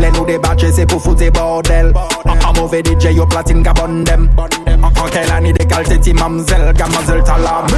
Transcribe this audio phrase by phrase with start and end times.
[0.00, 1.92] Len ou de bache se pou foute bordel
[2.24, 4.30] A mou ve DJ yo platin ka bondem
[4.82, 7.68] A ke lan ide kalte ti mamzel Gamazel talam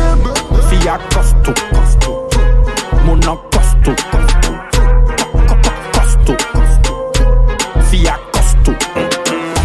[0.70, 1.54] Fiya kostou
[3.04, 3.94] Moun nan kostou
[5.98, 6.36] Kostou
[7.90, 8.74] Fiya kostou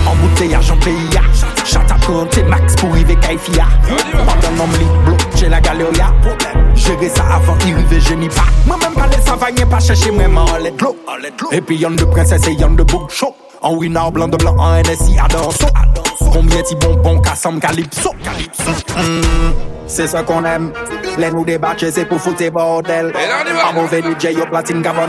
[0.09, 1.21] A moute ya janpe ya
[1.63, 3.67] Chata konti max pou vive kay fiya
[4.25, 5.97] Padan nam li blou J'ai la galerie.
[6.75, 8.43] Gérer ça avant il rêve, je n'y pas.
[8.65, 10.95] Moi-même, pas les savagnes, pas chercher vraiment les clous.
[11.51, 13.35] Et puis, y'en de princesse et y'en de bouc chaud.
[13.61, 15.53] En winner, blanc de blanc, en NSI, adore.
[16.33, 18.11] Combien de bonbons Qu'a calypso?
[18.23, 18.71] Calypso.
[18.71, 19.53] Mm-hmm.
[19.85, 20.71] C'est ce qu'on aime.
[21.19, 23.13] Les nous débattre, c'est pour foutre bordel.
[23.69, 25.07] En mauvais DJ, au platine, gavon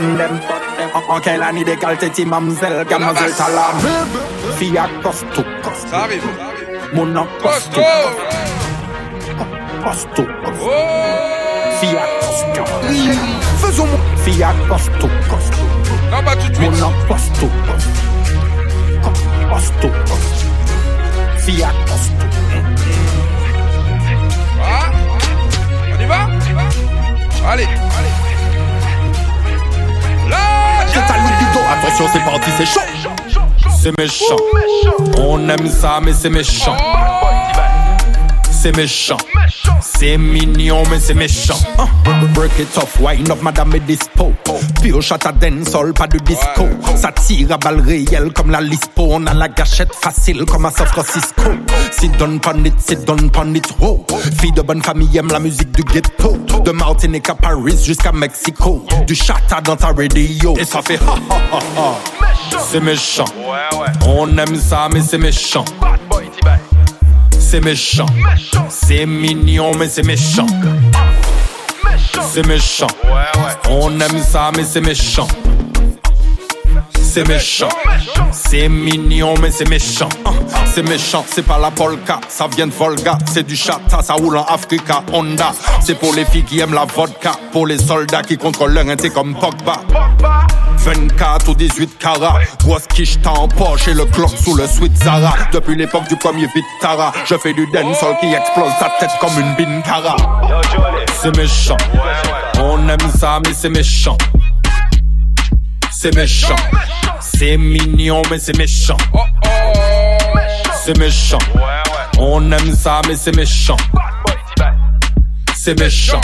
[1.09, 3.75] En quelle année décalte, t'es mamzelle, gamazelle, salam.
[4.57, 5.43] Fille à costaud.
[6.93, 7.81] Mon nom costaud.
[9.83, 10.25] Posto.
[11.79, 12.63] Fiat Posto.
[13.61, 15.07] Faisons mon Fiat Posto.
[16.11, 17.47] Mon Posto.
[19.87, 19.89] Posto.
[21.45, 22.25] Fiat Posto.
[24.61, 24.91] Ah,
[25.93, 26.25] on y va
[27.49, 27.69] Allez, allez.
[30.29, 30.79] Là,
[31.77, 33.41] attention, c'est parti, c'est chaud.
[33.81, 34.35] C'est méchant.
[35.17, 36.75] Oh, on aime ça, mais c'est méchant.
[36.77, 37.58] Oh,
[38.61, 39.15] c'est méchant.
[39.81, 41.53] C'est mignon, mais c'est méchant.
[42.33, 44.33] Break it off, wine up, madame est dispo.
[44.81, 46.67] Pure shot à dancehall, pas de disco.
[46.97, 49.07] Ça tire à balle réelle comme la lispo.
[49.11, 51.41] On a la gâchette facile comme à San Francisco.
[51.91, 53.43] C'est done pas c'est si donne pas
[54.41, 56.37] Fille de bonne famille aime la musique du ghetto.
[56.65, 58.85] De Martinique à Paris jusqu'à Mexico.
[59.07, 60.55] Du chata dans ta radio.
[60.59, 62.57] Et ça fait ha ha ha ha.
[62.69, 63.25] C'est méchant.
[64.05, 65.63] On aime ça, mais c'est méchant
[67.49, 68.05] c'est méchant.
[68.69, 70.45] C'est mignon, mais c'est méchant.
[72.31, 72.85] C'est méchant.
[73.71, 75.27] On aime ça, mais c'est méchant.
[77.01, 77.69] C'est méchant.
[78.31, 80.09] C'est mignon, mais c'est méchant.
[80.75, 83.17] C'est méchant, c'est pas la polka, ça vient de Volga.
[83.25, 85.51] C'est du chata, ça roule en Africa, Honda.
[85.81, 87.31] C'est pour les filles qui aiment la vodka.
[87.51, 89.81] Pour les soldats qui contrôlent leur c'est comme Pogba.
[90.83, 92.39] 24 ou 18 carats.
[92.63, 95.33] Grosse quiche t'en et le clock sous le sweet Zara.
[95.51, 99.55] Depuis l'époque du premier Vitara, je fais du dancehall qui explose ta tête comme une
[99.55, 100.15] bintara.
[101.21, 101.77] C'est méchant.
[102.59, 104.17] On aime ça, mais c'est méchant.
[105.91, 106.55] C'est méchant.
[107.19, 108.97] C'est mignon, mais c'est méchant.
[110.83, 111.39] C'est méchant.
[112.17, 113.77] On aime ça, mais c'est méchant.
[115.55, 116.21] C'est méchant.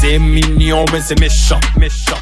[0.00, 1.60] C'est mignon, mais c'est méchant.
[1.76, 2.16] Méchant.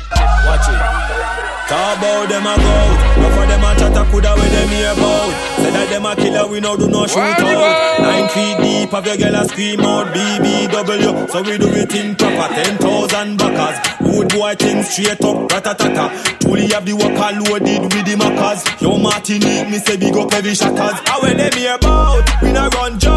[1.69, 2.97] Talk about them about.
[3.19, 5.31] Now for them a chat a coulda where them hear about.
[5.59, 8.01] Say that them a killer, we now do no shoot out.
[8.01, 11.29] Nine feet deep, have your girl a scream out BBW.
[11.29, 13.99] So we do it in proper, ten thousand backers.
[13.99, 16.39] Good boy thing straight up, ratatata.
[16.39, 18.63] Truly have the worker loaded with the markers.
[18.81, 20.97] Yo Martinique, me say big up heavy shatters.
[21.03, 23.16] And when them hear about, we now run job.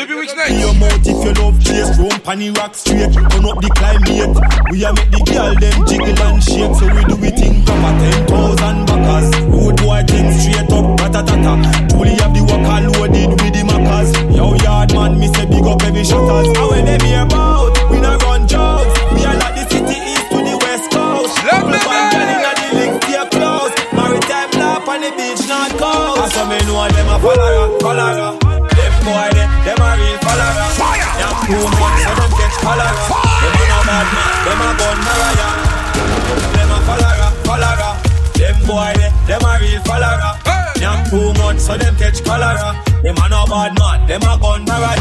[0.00, 0.56] So be which night?
[0.56, 3.12] Your mouth if you love chase, roam panny rock straight.
[3.12, 4.32] Turn up the climate.
[4.72, 6.72] We are make the girl them jiggle and shake.
[6.80, 9.28] So we do we think of ten thousand backers.
[9.44, 11.36] Road boy thing straight up, tata.
[11.92, 14.08] Truly have the worker loaded with the markers.
[14.32, 16.48] Yo yard man, me say big up every shutters.
[16.48, 18.88] And when them hear about, we not run jobs.
[19.12, 21.36] We are like the city east to the west coast.
[21.44, 22.04] Love me, man.
[22.08, 22.88] Eh?
[23.92, 26.24] Maritime lap on the beach, not coast.
[26.24, 28.48] I saw me know them a follower, follower
[29.10, 29.30] boy
[29.66, 30.66] them, a real follower.
[30.78, 31.08] Fire!
[31.18, 32.62] Them poor man, so them catch cholera.
[33.42, 35.50] Them a no bad man, them a gun warrior.
[36.54, 37.90] Them a follower, follower.
[38.38, 40.34] Them boy them, them a real follower.
[40.80, 42.68] Them poor man, so them catch cholera.
[43.02, 44.98] Them a no bad man, them a gun warrior.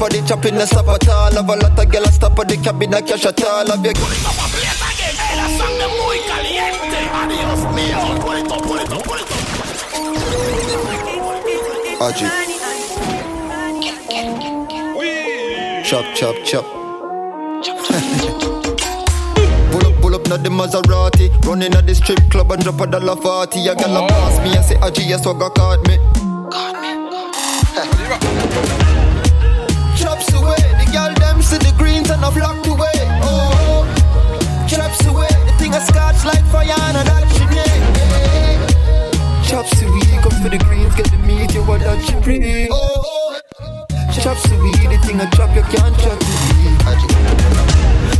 [0.00, 1.30] for the chopping, no stop at all.
[1.30, 3.66] Have a lot of girls stop at the cabin, I cash at all.
[3.68, 3.92] Have you?
[3.92, 5.12] Pull it up and play it again.
[5.20, 7.04] Hey, la sangre muy caliente.
[7.20, 8.00] Adiós mío.
[8.24, 9.36] Pull it up, pull it up, pull it up.
[12.00, 12.24] Aji.
[15.84, 16.64] Chop, chop, chop.
[19.72, 21.28] pull up, pull up, not the Maserati.
[21.44, 23.68] Running at the strip club and drop a dollar forty.
[23.68, 25.98] A gal pass me and say, Aji, yes, swagger caught me.
[35.86, 37.64] scotch like fire and a that chimney.
[39.44, 42.68] Chop suey, come for the greens, get the meat, you want that chimney.
[42.70, 42.78] Oh,
[43.60, 43.86] oh.
[44.12, 46.68] Chop suey, the thing I chop, you can't chop me.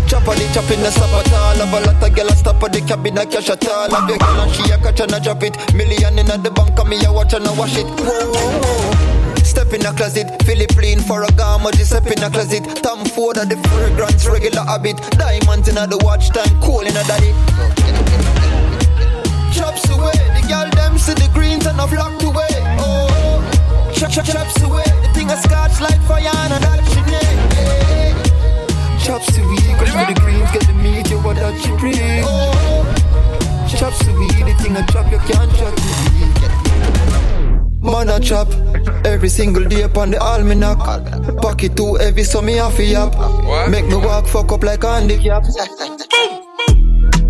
[0.08, 2.80] Chop on the chop in the stop love a lot of girl stop at the
[2.80, 5.40] cabin I cash at all Have your girl and she a catch and I drop
[5.44, 8.58] it Million in the bank and me a watch and I wash it Whoa, whoa,
[8.58, 8.89] whoa
[9.50, 11.74] Step in a closet, Philipp Plein for a garment.
[11.74, 12.62] step in a closet.
[12.84, 14.94] Tom Ford at the fragrance, regular habit.
[15.18, 17.34] Diamonds in the watch time, cool in a daddy.
[19.50, 22.46] Chops away, the girl them see the greens and I have locked away.
[22.78, 23.42] Oh,
[23.92, 28.14] chop chop chops away, the thing I scotch like fire and that she need.
[29.02, 32.22] Chops away, cause with the greens get the meat, you what that you breathe.
[32.22, 32.86] Oh,
[33.66, 36.39] chops away, the thing I chop you can't chop me.
[37.82, 38.46] Man a chop
[39.06, 40.76] every single day upon the almanac.
[41.40, 43.70] Pocket too heavy, so me have to up.
[43.70, 45.42] Make me walk fuck up like a handicap.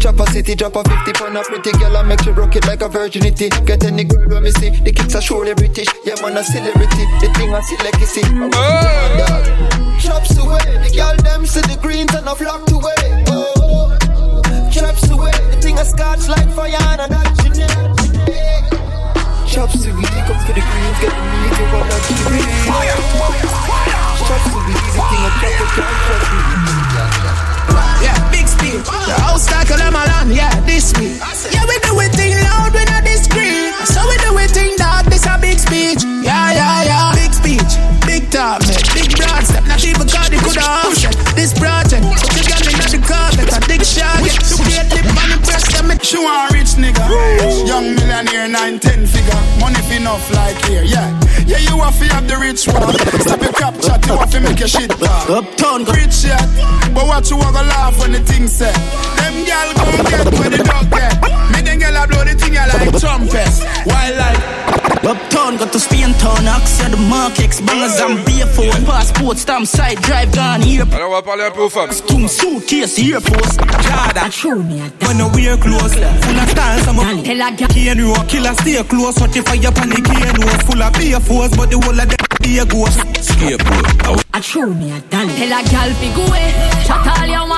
[0.00, 2.66] Chop a city, drop a 50 pound a pretty girl and make she rock it
[2.66, 3.48] like a virginity.
[3.64, 5.86] Get any girl when me see, the kids are surely British.
[6.04, 8.22] Yeah, man, a celebrity, the thing I see like you see.
[8.24, 9.98] Oh.
[10.02, 13.24] Chops away, the girl them see the greens and I locked away.
[13.28, 13.96] Oh.
[14.72, 18.89] Chops away, the thing I scotch like fire and I that you
[19.50, 22.46] Chops to be come for the greens, get the meat to run I'm doing.
[22.70, 22.94] Fire,
[23.66, 24.30] fire.
[24.30, 26.40] to be the thing, a the can't trust me.
[27.98, 28.78] Yeah, big speed.
[28.86, 31.18] The house stack of them alarm, yeah, this me.
[31.50, 33.74] Yeah, we do it thing loud, we not discreet.
[33.90, 35.98] So we do it thing dark, this a big speech.
[36.22, 37.14] Yeah, yeah, yeah.
[37.18, 37.72] Big speech,
[38.06, 38.78] big talk, man.
[38.94, 40.94] Big broad step, not even God, you could have
[41.34, 41.50] This
[43.80, 44.16] the shot.
[44.20, 47.00] The great lip on the them make sure I'm rich nigga.
[47.08, 47.66] Rich.
[47.66, 49.40] Young millionaire, nine, ten figure.
[49.58, 51.08] Money fi enough like here, yeah.
[51.48, 52.84] Yeah, you have fi have the rich one.
[53.24, 55.28] Stop your crap chat, you have fi make your shit talk.
[55.30, 56.44] Uptown, rich yet.
[56.92, 58.76] But what you wanna laugh when the thing said?
[59.18, 61.16] Them gal come get where the dog get.
[61.52, 63.60] Me them gal blow the thing I like trumpets.
[63.88, 64.79] like?
[65.02, 69.66] Uptown got to stay in town, accès de Markex, bangers and beer phone, passport, stamp,
[69.66, 70.84] side drive, gone here.
[70.92, 71.90] Alors on va parler un peu aux femmes.
[71.90, 74.30] Stum, suitcase, Air Force, Jada.
[74.30, 75.94] Show me a dance When we are close.
[75.94, 76.04] full
[76.38, 77.68] of styles, I'm a tell a girl.
[77.68, 81.20] Cane rock, killer stay close, what if I up on the cane full of beer
[81.20, 82.98] force, but the whole of them be a ghost.
[83.24, 84.22] Skateboard.
[84.34, 86.52] I show me a dance, Tell a gal, fi go away,
[86.84, 87.48] chat all your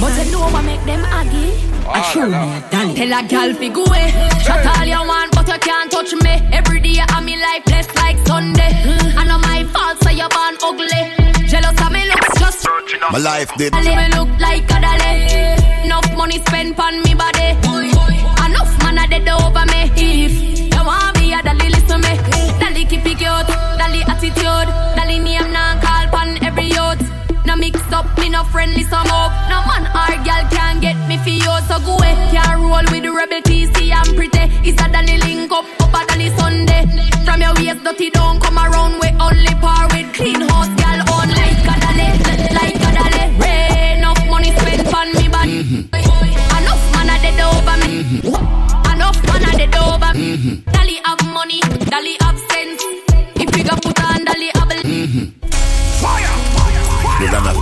[0.00, 1.68] But you know what make them aggy?
[1.86, 2.94] I show me dolly.
[2.94, 4.08] Tell a gal fi go away.
[4.46, 6.30] Chat all you want, but you can't touch me.
[6.56, 8.70] Every day I'm in life blessed like Sunday.
[9.20, 11.46] I know my fault, so you're born ugly.
[11.48, 12.66] Jealous of me looks just.
[13.12, 13.74] My life did.
[13.74, 15.84] I look like a dolly.
[15.84, 17.48] Enough money spent on me body.
[28.50, 29.30] friendly some up.
[29.48, 32.14] No man or girl can get me for you, so go away.
[32.34, 34.42] Can't roll with the rebel TC and pretty.
[34.68, 36.82] Is that than link up, up than the Sunday.
[37.24, 41.28] From your waist, dirty don't come around We only par with clean house, girl on
[41.30, 42.08] like Adale,
[42.58, 43.26] like Adale.
[43.38, 45.86] Rain enough money spent on me, but mm-hmm.
[46.60, 47.94] enough man are dead over me.
[48.02, 48.94] Mm-hmm.
[48.94, 50.28] Enough man are dead over me.
[50.36, 50.70] Mm-hmm.
[50.74, 51.60] Dali have money,
[51.92, 52.80] Dali have sense.
[53.38, 53.99] If we got put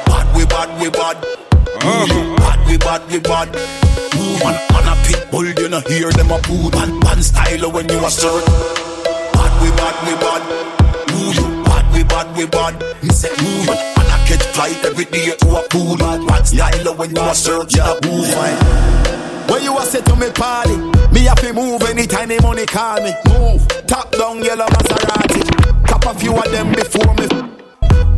[0.09, 1.21] Bad, we bad, we bad.
[1.85, 2.37] Mm-hmm.
[2.41, 3.53] Bad, we bad, we bad.
[4.17, 6.71] Woman on a pit bull, you know, hear them a poo.
[6.71, 8.41] Bad, bad style when you assert.
[9.37, 10.43] Bad, we bad, we bad.
[11.13, 11.48] Ooh,
[12.09, 12.75] bad, we bad.
[13.03, 13.71] Me say, mm, and
[14.09, 15.97] I catch flight every day to a pool.
[15.97, 17.93] Bad, bad style when you a search yeah.
[17.95, 18.23] a pool.
[18.23, 19.51] Yeah.
[19.51, 20.77] When you a say to me party,
[21.13, 23.13] me have to move anytime the money call me.
[23.29, 25.87] Move, top down yellow Maserati.
[25.87, 27.27] Cop a few of them before me.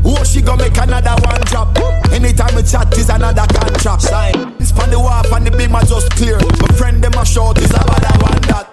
[0.05, 1.77] Oh, she gon' make another one drop.
[2.11, 4.03] Anytime we chat is another contract.
[4.03, 4.35] Sign.
[4.65, 6.37] Span the wharf and the beam are just clear.
[6.39, 8.70] My friend them a short is a that one that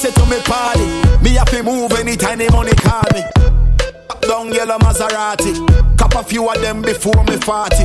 [0.00, 0.86] say to me party.
[1.22, 3.20] Me have to move anytime tiny money call me.
[4.24, 5.52] Down yellow Maserati.
[5.98, 7.84] Cop a few of them before me party.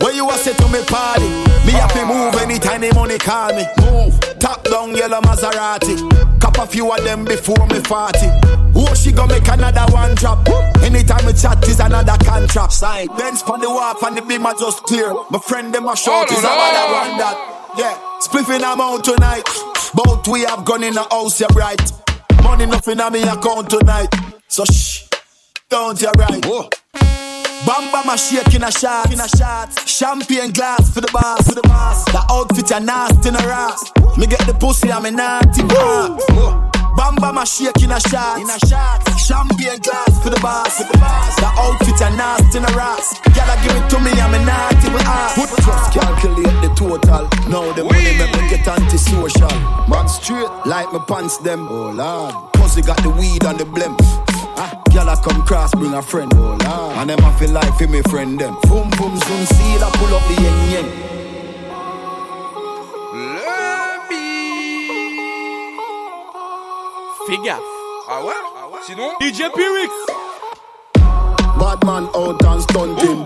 [0.00, 1.28] When you a say to me party,
[1.66, 3.64] me have to move anytime tiny money call me.
[3.82, 4.14] Move.
[4.38, 5.96] Top down yellow Maserati.
[6.40, 8.30] Cop a few of them before me party.
[8.76, 10.48] Oh, she gonna make another one drop.
[10.84, 12.72] Anytime we chat is another contract.
[12.72, 13.08] sign.
[13.18, 15.12] Benz from the wharf and the beam I just clear.
[15.30, 17.57] My friend them a short is another one that.
[17.76, 19.44] Yeah, spliffing I'm on tonight.
[19.94, 21.80] Both we have gone in the house, yeah right.
[22.42, 24.08] Money nothing on me account tonight.
[24.48, 25.06] So shh,
[25.68, 26.44] don't you right.
[26.46, 26.68] Whoa.
[27.66, 29.78] Bamba my shake in a shot, in a shot.
[29.86, 32.04] Champagne glass for the boss, for the boss.
[32.06, 33.76] The outfit are nasty in a rat.
[34.16, 35.62] Me get the pussy, I'm a naughty
[36.98, 38.40] Bamba bam a shake in a shot.
[38.40, 38.98] In a shot.
[39.22, 40.78] Champagne glass for the boss.
[40.78, 41.36] For the, boss.
[41.38, 43.14] the outfit a nasty in a rocks.
[43.38, 45.30] Gotta give it to me, I'm a naughty with ah.
[45.30, 45.38] ass.
[45.38, 47.28] Put trust, calculate the total.
[47.48, 49.48] Now the money make me get antisocial.
[49.86, 51.68] Man straight like my pants them.
[51.70, 52.34] Oh lord.
[52.54, 54.00] Pussy got the weed and the blimp.
[54.60, 56.32] Ah, girl a come cross, bring a friend.
[56.34, 56.96] Oh, Lord.
[56.98, 58.58] And them a feel like for me friend them.
[58.62, 61.17] Boom boom zoom, see I pull up the yen yen.
[67.28, 67.60] fais gaffe.
[68.08, 68.32] Ah ouais?
[68.56, 68.80] Ah ouais?
[68.86, 69.92] Sinon, DJ Piwyx.
[71.58, 73.24] Batman out and stunting.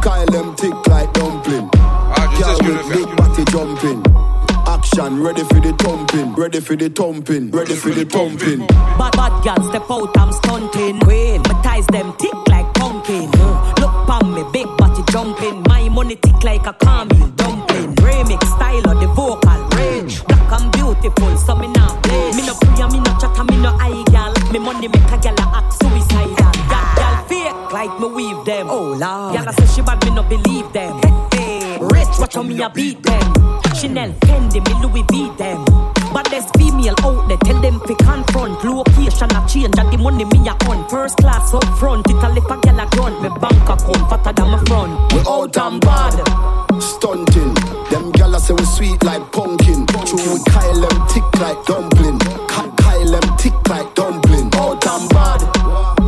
[0.00, 1.68] Kyle M tick like dumpling.
[1.76, 4.02] Ah, je sais ce que je big jumping.
[4.66, 8.64] Action, ready for the thumping, ready for the thumping, ready for the thumping.
[8.96, 11.00] Bad bad girl, step out, I'm stunting.
[11.00, 13.30] Queen, my ties them tick like pumpkin.
[13.80, 15.64] Look pon me, big body jumping.
[15.68, 17.92] My money tick like a caramel dumpling.
[17.96, 19.31] Remix style of the vote
[21.02, 22.32] beautiful, so me nah play.
[22.32, 24.32] Me no pray, me no chat, me no eye, gal.
[24.52, 26.34] Me money make a gal act suicidal.
[26.36, 28.68] Gal, gal fake like me weave them.
[28.70, 29.00] Oh lord,
[29.34, 30.94] gal say she bad, me no believe them.
[31.88, 33.34] Rich, watch how me a beat them.
[33.74, 35.91] Chanel, Fendi, me Louis V them.
[36.12, 38.62] But there's female out there, tell them fi confront.
[38.62, 40.86] Location a change, and the money me a on.
[40.90, 43.22] First class up front, it a lip a gal a grunt.
[43.22, 45.12] Me bank account fatter than my front.
[45.14, 47.54] We out and bad, stunting.
[47.88, 49.86] Them gal say we sweet like pumpkin.
[49.88, 52.18] True, we Kyle them tick like dumpling.
[52.20, 54.52] Kyle them tick like dumpling.
[54.60, 55.40] Out and bad,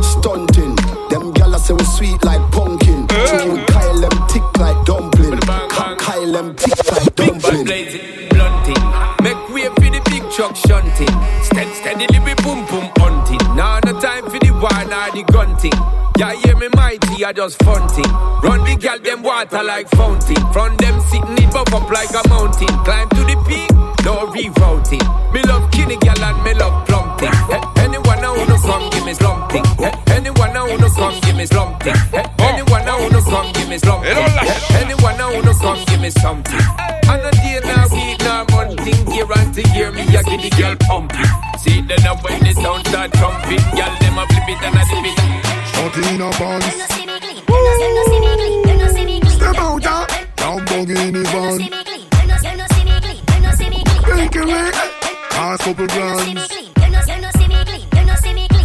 [0.05, 0.75] stunting.
[1.09, 3.07] Them gal say we sweet like pumpkin.
[3.07, 5.39] True, we Kyle them tick like dumpling.
[5.41, 8.14] Kyle them tick like dumpling.
[16.17, 18.07] Yeah, hear me mighty, I just fronting.
[18.39, 20.39] Run the gal them water like fountain.
[20.53, 22.71] From them sitting it buff up like a mountain.
[22.87, 23.67] Climb to the peak,
[24.07, 25.03] no rerouting.
[25.35, 27.27] Me love kinny gal and me love plumping.
[27.83, 29.65] anyone now who no come give me slumping.
[30.07, 31.95] anyone now who no come give me slumping.
[32.39, 34.15] anyone now who no come give me slumping.
[34.79, 36.63] anyone now who no come give me something.
[37.11, 40.49] On a day now we now monthing year and to year me a give the
[40.55, 41.27] girl pumping.
[41.59, 44.83] See then uh, when the sound start jumping, gal them a flip it and a
[44.87, 45.44] dip it
[45.83, 46.61] or clean up on.
[46.61, 46.91] Step
[49.57, 51.59] out, in the van.
[54.05, 54.71] Take away,
[55.29, 56.41] pass couple grams.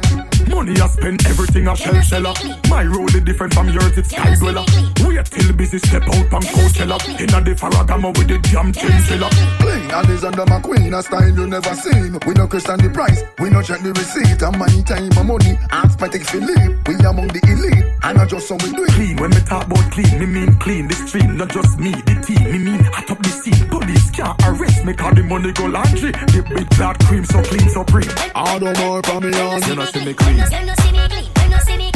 [0.49, 2.33] Money I spend, everything I shell seller
[2.71, 4.65] My road is different from yours, it's sky dweller
[5.05, 9.29] Wait till busy, step out from Coachella Inna the Ferragamo with the jam chinchilla
[9.61, 13.61] Clean, Alexander McQueen, a style you never seen We no question the price, we no
[13.61, 17.85] check the receipt And my time my money, ask Patek Philippe We among the elite,
[18.05, 20.55] and not just so we do it Clean, when me talk about clean, me mean
[20.59, 22.45] clean clean the stream, not just me, the team.
[22.53, 23.69] Me mean, hot up the scene.
[23.69, 26.13] Police can't arrest me, cause the money go laundry.
[26.13, 28.09] The big cloud cream so clean, so bring.
[28.35, 29.63] I don't more from me on.
[29.63, 30.37] You not see me clean.
[30.39, 31.27] You not see me clean.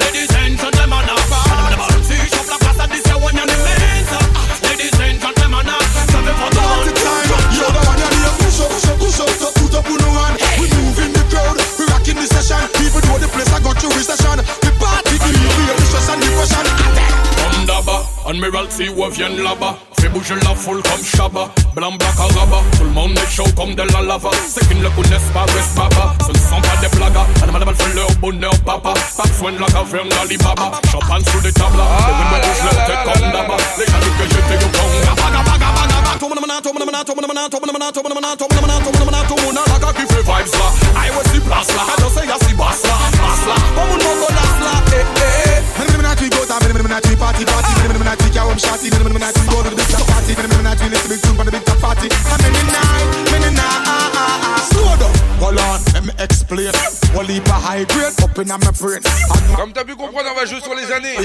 [0.00, 3.04] Ladies and gentlemen, I'm a man of the bar Switch up the class and this
[3.04, 3.79] is one of the
[9.10, 10.34] shout up, put up on the one.
[10.62, 12.62] We moving the crowd, we rocking the session.
[12.78, 14.38] People know the place I got to recession.
[14.38, 16.64] The party, the real, the stress and depression.
[17.42, 19.76] Bandaba, Admiralty, Wavian Laba.
[20.00, 21.50] Fais bouger la foule comme Shabba.
[21.74, 22.62] Blanc, black, arabe.
[22.78, 24.30] Tout le monde est chaud comme de la lava.
[24.48, 26.14] Ceux qui ne le connaissent pas, restent baba.
[26.26, 27.26] Ce ne sont pas des plagas.
[27.40, 28.94] Madame, madame, fait leur bonheur, papa.
[29.16, 30.72] Pas besoin de la caverne d'Alibaba.
[30.90, 31.76] Champagne sous les tables.
[31.82, 33.60] Les windows, je leur tête comme d'abord.
[33.78, 35.39] Les gens que j'étais au Congo.
[36.20, 36.52] Hold on
[56.20, 56.70] explain.
[57.14, 59.00] Wally pas high grade, up in my brain.
[59.56, 61.16] Comme t'as pu comprendre, on va jouer sur les années.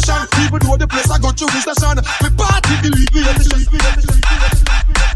[0.00, 0.24] session.
[0.46, 3.32] Even though the place I got through this session, we party illegally.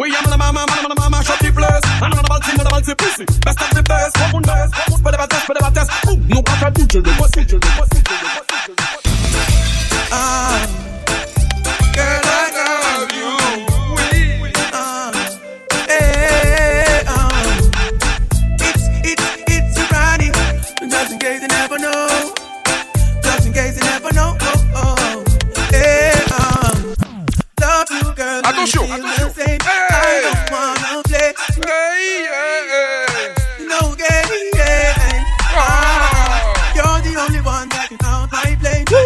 [0.09, 1.83] We are mama, mama, mama, mama, shut the place.
[2.01, 3.25] I'm not about to, not about to pussy.
[3.45, 5.03] Best of the best, come on, best.
[5.03, 5.91] Better test, better test.
[6.07, 7.07] Boom, no, I can't do it.
[7.19, 9.06] What's it, what's it, what's it, what's it, what's it.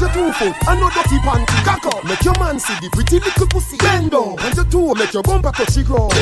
[0.00, 2.04] Use your two foot and not dirty panty cock up.
[2.04, 4.32] Make your man see the pretty little pussy bend down.
[4.40, 6.16] And your two make your bumper touch the ground.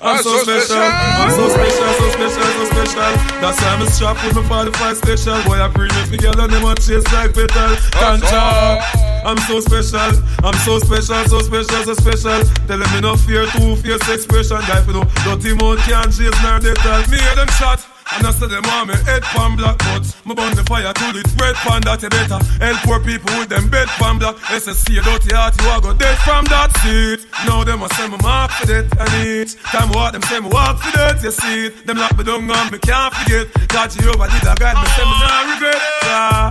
[0.00, 3.10] I'm so special, I'm so special, so special, so special.
[3.42, 5.42] That's why I'm a strap with my body five special.
[5.42, 7.74] Boy, I bring it together, they want chase like petal.
[7.98, 8.78] Can't talk.
[9.26, 9.98] I'm so special,
[10.46, 12.38] I'm so special, so special, so special.
[12.68, 14.58] Tell them me no fear, two fierce expression.
[14.70, 17.18] Guy, you know, dirty mouth can't chase nor they tell me.
[17.18, 17.84] Hear them shot.
[18.16, 21.06] And I said them want me head pan black But my burn the fire to
[21.12, 24.96] the red pan that you better Help poor people with them bed pan black SSC
[25.04, 28.18] a dirty heart you a go dead from that seat Now them a send me
[28.24, 29.60] mark for that and eat.
[29.68, 32.48] Time what them say me walk for that you see it Them lock me down
[32.48, 36.44] and me can't forget God Jehovah did a guide me send me not regret yeah.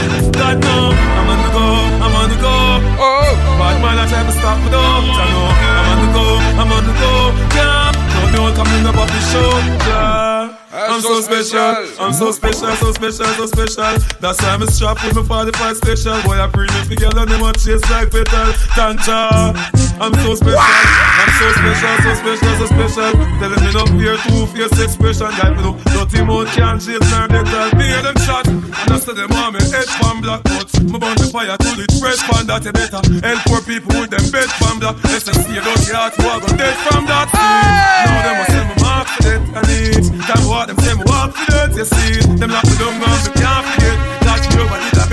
[10.71, 11.58] I'm so, special,
[11.97, 13.97] I'm so special, so special, so special.
[14.21, 16.21] That's why I'm strapped with my 45 special.
[16.21, 18.53] Boy, I bring it together and they want chase like petal.
[18.77, 23.10] Thank I'm so special, I'm so special, so special, so special.
[23.41, 25.34] Telling me no fear, two face expression.
[25.41, 25.73] Guy, me no
[26.05, 27.65] dirty mouth can't chase my petal.
[27.73, 28.62] Me hear them shot, and
[28.93, 30.77] after them on me head from black butts.
[30.86, 32.62] Me burn the fire till it fresh from that.
[32.62, 34.93] You better help poor people with them bed from that.
[35.10, 37.25] Let's just see you don't get out, you are gonna dead from that.
[37.34, 39.97] Now them must send me mark for death and it.
[40.29, 43.32] Time apart, them say walk the earth, you see Them lock me down, man, me
[43.39, 43.98] can't forget.
[44.28, 45.06] Touch me over, did I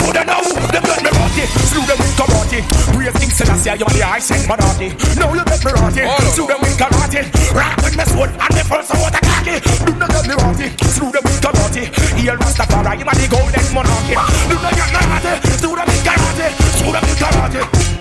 [0.00, 1.48] Put them down, Them let me rot it.
[1.70, 2.58] Slew them with karate.
[2.96, 4.88] Real things to last year, you the ice and Manati.
[5.18, 6.06] Now you get me rot it.
[6.34, 7.20] Slew them with karate.
[7.54, 10.58] Rock with my sword and the first of what I Do not get me rot
[10.60, 10.72] it.
[10.96, 11.84] Slew them with karate.
[12.18, 14.14] Heal Rastafari, you are the golden monarchy.
[14.48, 15.38] Do not get me rot it.
[15.60, 16.46] Slew them with karate.
[16.80, 17.98] Slew them with karate.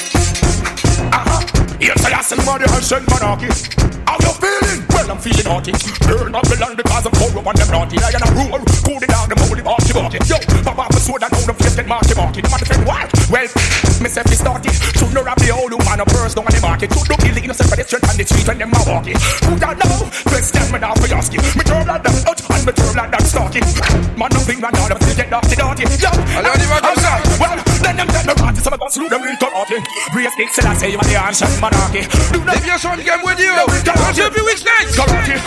[1.82, 4.04] You tell us I asked somebody, I said, Monarchy.
[4.06, 4.89] How you feeling?
[5.10, 5.74] while I'm feeling naughty.
[6.06, 7.98] Burn up the land because I'm poor on them naughty.
[7.98, 8.60] I am a roar.
[8.86, 10.20] Cool the dog, the moldy barky barky.
[10.30, 12.42] Yo, pop off the sword and hold them fist and marky marky.
[12.46, 13.10] No matter friend, why?
[13.34, 14.70] Well, me self is naughty.
[15.02, 16.94] Should not have the old man a purse down on the market.
[16.94, 19.18] Should not kill the innocent pedestrian on the street when them are walking.
[19.50, 19.98] Who don't know?
[20.30, 21.42] Question me now for your skin.
[21.58, 23.66] Me turn like that out and me turn like that stalking.
[24.14, 25.86] Man, nothing man, I'm them dead, naughty, naughty.
[25.98, 29.26] Yo, I am the Well, then them get me party, so me go slew them
[29.26, 29.78] into naughty.
[30.14, 32.06] Brace kicks and I say you are the answer, monarchy.
[32.30, 32.58] Do not.
[32.62, 33.56] If your son came with you,
[33.88, 35.40] don't you be weak next authority.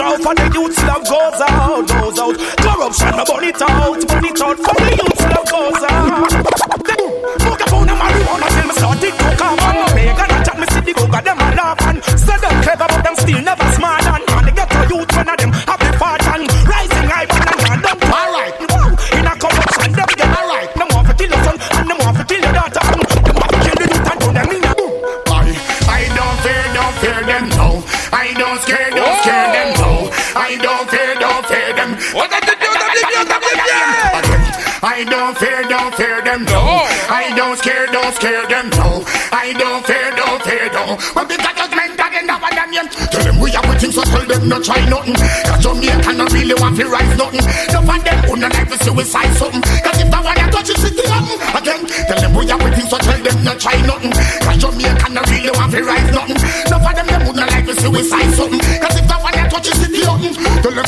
[0.00, 2.36] out, for the youths love goes out, goes out.
[2.60, 4.45] Corruption, burn it out, burn it out.
[35.16, 36.60] don't fear, don't fear them, no.
[37.10, 39.02] I don't scare, don't scare them, no.
[39.32, 40.84] I don't fear, don't fear, no.
[41.16, 42.84] But the judgment again, that one them, yeah.
[43.10, 45.16] Tell them we are with so tell them not try nothing.
[45.48, 47.40] Cause Jamaica not really want to rise nothing.
[47.72, 49.62] No for them, would not like to suicide something.
[49.80, 51.38] Cause if I want to touch it, sit nothing.
[51.56, 54.12] Again, tell them we are with so tell them not try nothing.
[54.44, 56.38] Cause Jamaica not really want to rise nothing.
[56.68, 58.60] No for them, them would not like to suicide something.
[58.84, 60.34] Cause if I want to touch it, sit nothing.
[60.60, 60.86] Tell them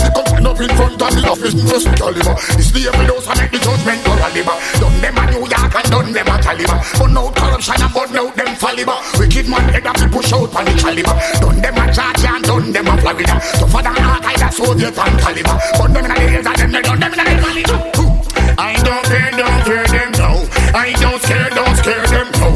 [0.58, 3.50] up in front of the office First we caliber It's the every dose I make
[3.54, 7.14] the judgment or a Done them a New York and done them a caliber Burn
[7.14, 10.64] out corruption and burn out them fallible Wicked man head up and push out on
[10.66, 14.38] the caliber Done them a Georgia and done them a Florida So Tougher than Archive,
[14.42, 17.18] that's Soviet and caliber Burn them in the hills and then they done them in
[17.22, 17.78] the caliber
[18.58, 20.30] I don't care, don't care them, no
[20.74, 22.48] I don't scare, don't scare them, no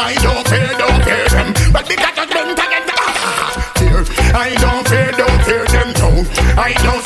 [0.00, 2.84] I don't care, don't care them But they got judgment again
[4.48, 6.08] I don't care, don't care them, no
[6.56, 6.99] I don't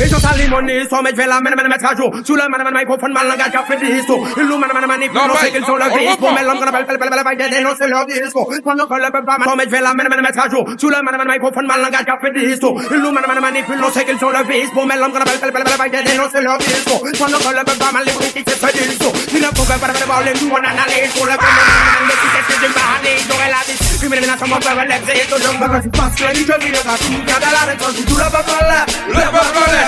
[0.00, 2.08] Et je salis mon histoire, mais je vais la mener, mettre à jour.
[2.24, 4.14] Sous le man, man, microphone, mal langage, café disto.
[4.36, 6.30] Ils l'ont, man, man, man, on sait qu'ils sont le discours.
[6.38, 8.46] Mais l'homme, belle, belle, belle, belle, dénoncer leur discours.
[8.62, 10.62] Pendant que le peuple va mais je vais la mener, mettre à jour.
[10.78, 12.78] Sous le man, man, microphone, mal langage, café disto.
[12.92, 14.86] Ils l'ont, man, man, man, on sait qu'ils sont le discours.
[14.86, 17.02] Mais l'homme, belle, belle, belle, belle, dénoncer leur discours.
[17.18, 19.10] Pendant que le peuple va mal, les bruits qui se fait disto.
[19.34, 22.70] Ils ne pouvaient pas voir les nous, on analyse pour le peuple, c'est que je
[22.70, 23.78] parlais, j'aurais la vie.
[23.98, 25.82] Puis mes menaces, mon peuple, les billets, tout le monde.
[25.98, 28.64] Parce que je vis le gars, tout le monde, la réponse, tout le peuple,
[29.08, 29.87] le peuple,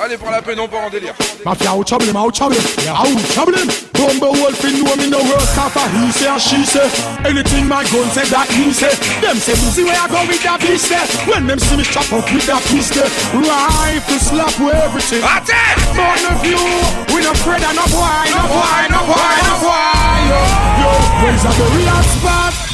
[0.00, 1.14] Allez pour la peine, on part en délire.
[1.44, 2.98] Mafia, out trouble him, out trouble him, yeah.
[2.98, 3.70] out trouble him.
[3.94, 6.82] Bumble wolf in the me no worse half he say and she say.
[7.24, 8.90] Anything my gun say that he say.
[9.22, 10.98] Them say busy where I go with that beast say.
[11.30, 13.06] When them see me chop up with that beast say.
[13.38, 15.22] Rifle slap with everything.
[15.22, 15.78] At it!
[15.94, 16.58] None of you,
[17.14, 20.18] we no afraid of no boy, no boy, no boy, no boy.
[20.26, 20.38] Yo,
[20.82, 20.90] yo,
[21.22, 22.73] where's the real spot?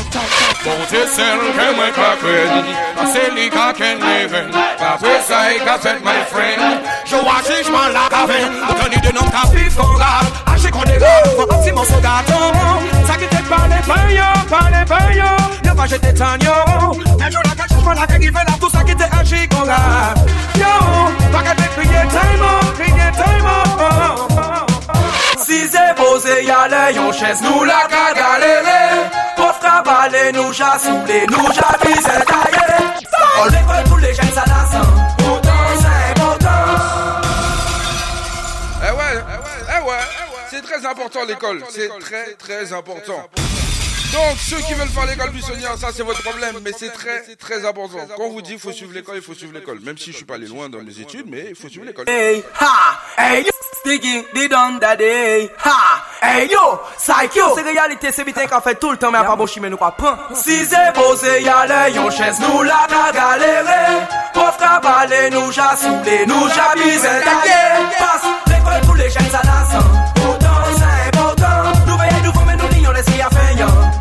[0.63, 1.37] Don't you sell
[1.97, 6.61] pa kwen Pase li ka ken can Pa pwe That's e I fet my friend
[7.09, 10.85] Jo wache jman la ka ven Tani de nom ka pif kon gav Ache kon
[10.85, 12.53] de gav Fwa ansi mon so gaton
[13.09, 15.31] Sa ki te pale pan yo Pale pan yo
[15.65, 16.53] Yo pa jete tan yo
[17.17, 19.65] Men jo la ka jman la ke give la Tout sa ki te ache kon
[19.65, 20.13] gav
[20.61, 20.73] Yo
[21.33, 24.13] Pa ka time on Kriye time on
[25.41, 25.57] Si
[25.97, 28.05] pose yale Yon ches nous la ka
[29.93, 32.83] Allez, nous j'assoulez, nous j'avise visé taillé.
[33.41, 34.87] On l'école pour les jeunes, ça la sent.
[35.17, 36.49] Pourtant, c'est important.
[38.83, 39.97] Eh ouais, eh ouais, eh ouais.
[40.49, 43.19] C'est très important l'école, c'est très très important.
[44.11, 47.65] Donc ceux qui veulent faire l'école buissonnière, ça c'est votre problème, mais c'est très très
[47.65, 47.97] important.
[48.17, 49.79] Quand on vous dit il faut suivre l'école, il faut suivre l'école.
[49.81, 52.09] Même si je suis pas allé loin dans mes études, mais il faut suivre l'école.
[52.09, 55.49] Hey ha, hey yo, sticky, they daddy, that day.
[55.63, 56.59] Ha, hey yo,
[56.97, 57.55] psycho.
[57.55, 59.77] C'est réalité, c'est vite, qu'on fait tout le temps, mais à pas bon chimé nous
[59.77, 60.15] quoi prend.
[60.35, 64.05] Si c'est posé, y aller, yon chaise nous la na galéré.
[64.33, 67.07] Pauvre cabaler, nous jassoulé, nous jabisé,
[67.97, 69.79] Parce Passe l'école tous les jeunes ça sang.
[70.15, 70.47] Pourtant,
[70.77, 71.73] c'est important.
[71.87, 74.00] Nous veillons, nous formons, nous lions les filles à feignant.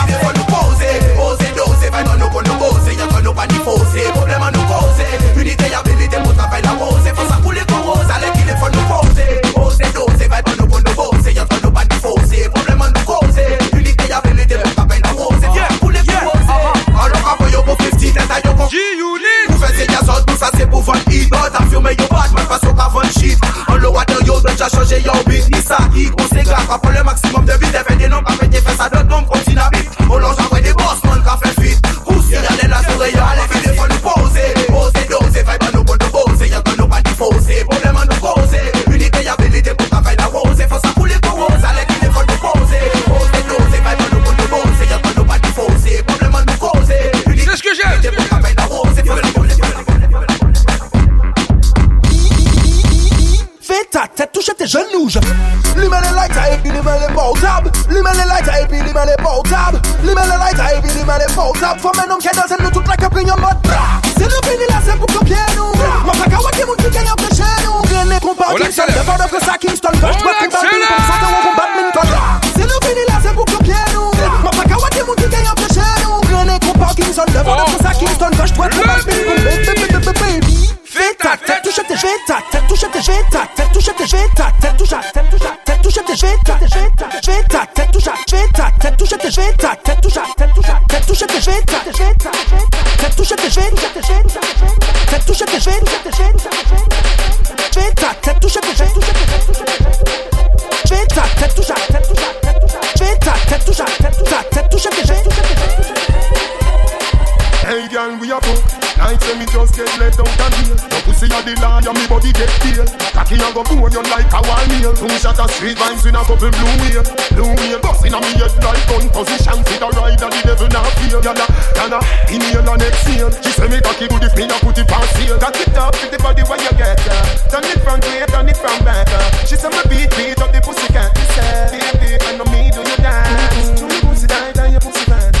[112.41, 114.41] get tail Cocky a go bone you like a
[114.73, 114.93] meal.
[114.97, 117.03] Two shot of street vibes in a couple blue wheel
[117.37, 120.39] Blue wheel bust in a me head like gun position Sit See ride rider the
[120.45, 121.45] devil not feel Yana,
[121.77, 121.99] yana,
[122.33, 125.37] inhale and exhale She say me cocky good if me a put it on sale
[125.37, 127.15] Got it up with the body where you get ya
[127.53, 129.07] Turn it from way, turn it from back
[129.45, 132.71] She say me beat, beat up the pussy cat She say, baby, I know me
[132.73, 135.31] do you dance Chew your pussy tight and your pussy fat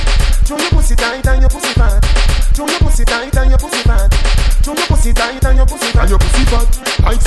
[0.45, 1.99] Chew your pussy tight and your pussy fat
[2.53, 4.09] Chew your pussy tight and your pussy fat
[4.61, 6.90] Chew your pussy tight and your pussy fat And your pussy fat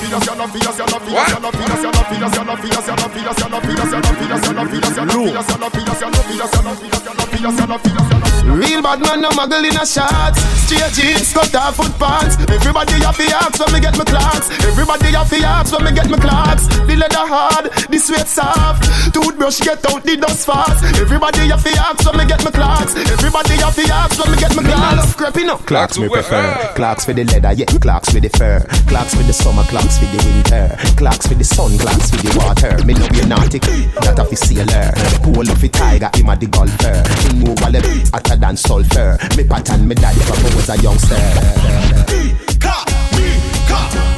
[0.00, 0.16] Real
[8.82, 10.40] bad man, no muggle in a shots.
[10.64, 12.36] Straight jeans, cut off foot pants.
[12.48, 14.48] Everybody have the axe when me get my clocks.
[14.64, 16.66] Everybody have the axe when me get my clocks.
[16.66, 18.86] The leather hard, the sweat soft.
[19.12, 20.82] Toothbrush get out the dust fast.
[20.98, 22.94] Everybody have to ask when me get my clocks.
[22.94, 25.14] Everybody have to ask when me get my clocks.
[25.18, 25.66] Crepping up.
[25.66, 26.72] Clocks me prefer.
[26.74, 27.66] Clocks for the leather, yeah.
[27.66, 28.60] Clocks for the fur.
[28.88, 30.76] Clocks for the summer, clocks for the winter.
[30.96, 32.70] Clocks for the sun, clocks for the water.
[32.86, 34.94] Me love you naughty, that a fi sailor.
[35.26, 36.96] Pool of a tiger, him a the golfer.
[37.26, 37.82] Him move all the
[38.14, 39.18] hotter than sulfur.
[39.36, 41.18] Me pattern me daddy from was a youngster.
[42.60, 42.86] Clock,
[43.18, 43.28] me,
[43.66, 44.09] clock.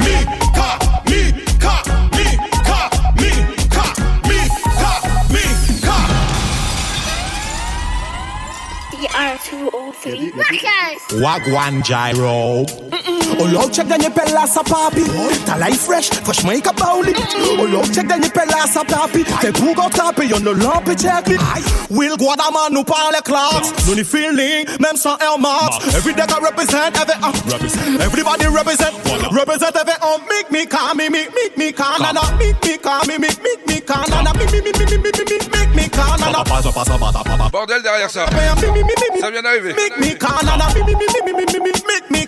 [9.22, 10.32] R203.
[11.22, 12.64] Wagwan Gyro.
[13.38, 15.04] O lò chek denye pella sa papi
[15.46, 17.14] Talay fresh, freshman i ka bauli
[17.58, 21.28] O lò chek denye pella sa papi Te pou gò trape, yon lò lampi chek
[21.30, 21.36] mi
[21.90, 26.24] Will Guadaman nou pa le klaks Nou ni feeling, mem san Air Max Every day
[26.28, 27.14] I represent, every
[28.02, 28.92] uh, Everybody represent,
[29.32, 33.06] represent every uh, Make me calm, me, me, make me calm Nana, make me calm,
[33.08, 36.20] me, make me calm Nana, make me, me, me, me, me, me, make me calm
[36.20, 36.44] Nana
[37.52, 38.26] Bordel derrière ça
[39.20, 41.61] Ça vient d'arriver Make me calm, nana, me, me, me, me, me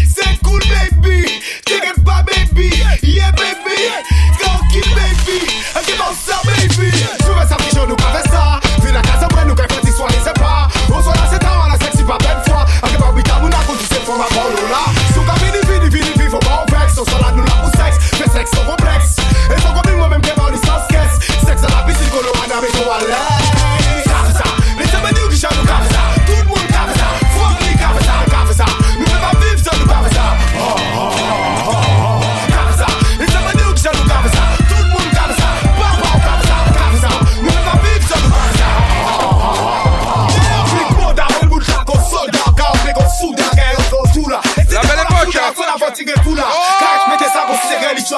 [0.51, 1.39] cool, baby.
[1.65, 2.67] Take it back, baby.
[3.07, 3.79] Yeah, baby.
[4.39, 5.39] can't keep baby.
[5.75, 6.91] I give out ça, baby.
[6.91, 8.59] Tu veux ça, puis je nous pas ça.
[8.83, 10.67] Vu la casa, moi, nous, qu'elle fait des soirées, c'est pas.
[10.89, 11.70] Bonsoir, c'est ta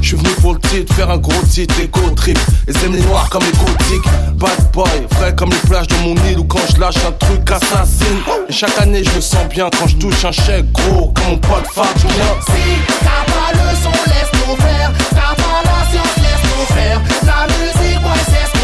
[0.00, 2.38] Je suis venu pour le titre, faire un gros titre, éco trip.
[2.68, 4.10] Et j'aime les noirs comme les gothiques.
[4.34, 4.86] Bad boy,
[5.18, 8.20] vrai comme les plages de mon île ou quand je lâche un truc assassine.
[8.48, 11.38] Et chaque année je me sens bien quand je touche un chèque gros comme mon
[11.38, 11.82] pote Fat.
[11.92, 12.52] Si
[12.86, 14.92] t'as pas le son, laisse-nous faire.
[15.10, 17.00] T'as pas la science, laisse-nous faire.
[17.24, 18.55] La musique, ouais, c'est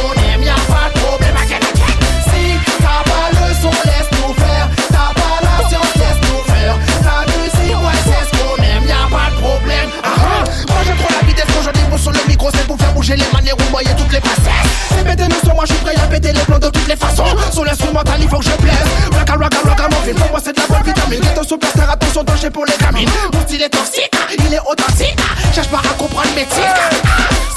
[13.13, 15.83] chez les manières où voyez toutes les facettes C'est pété mais sur moi je suis
[15.85, 18.51] prêt à péter les plans de toutes les façons Sur l'instrumental il faut que je
[18.53, 18.89] plaise
[19.19, 19.59] Raka raka
[19.89, 22.77] mon morphine Pour moi c'est de la bonne vitamine Ghetto superstar attention danger pour les
[22.83, 25.19] gamines Mon style est toxique, il est authentique
[25.55, 26.81] Cherche pas à comprendre mes tics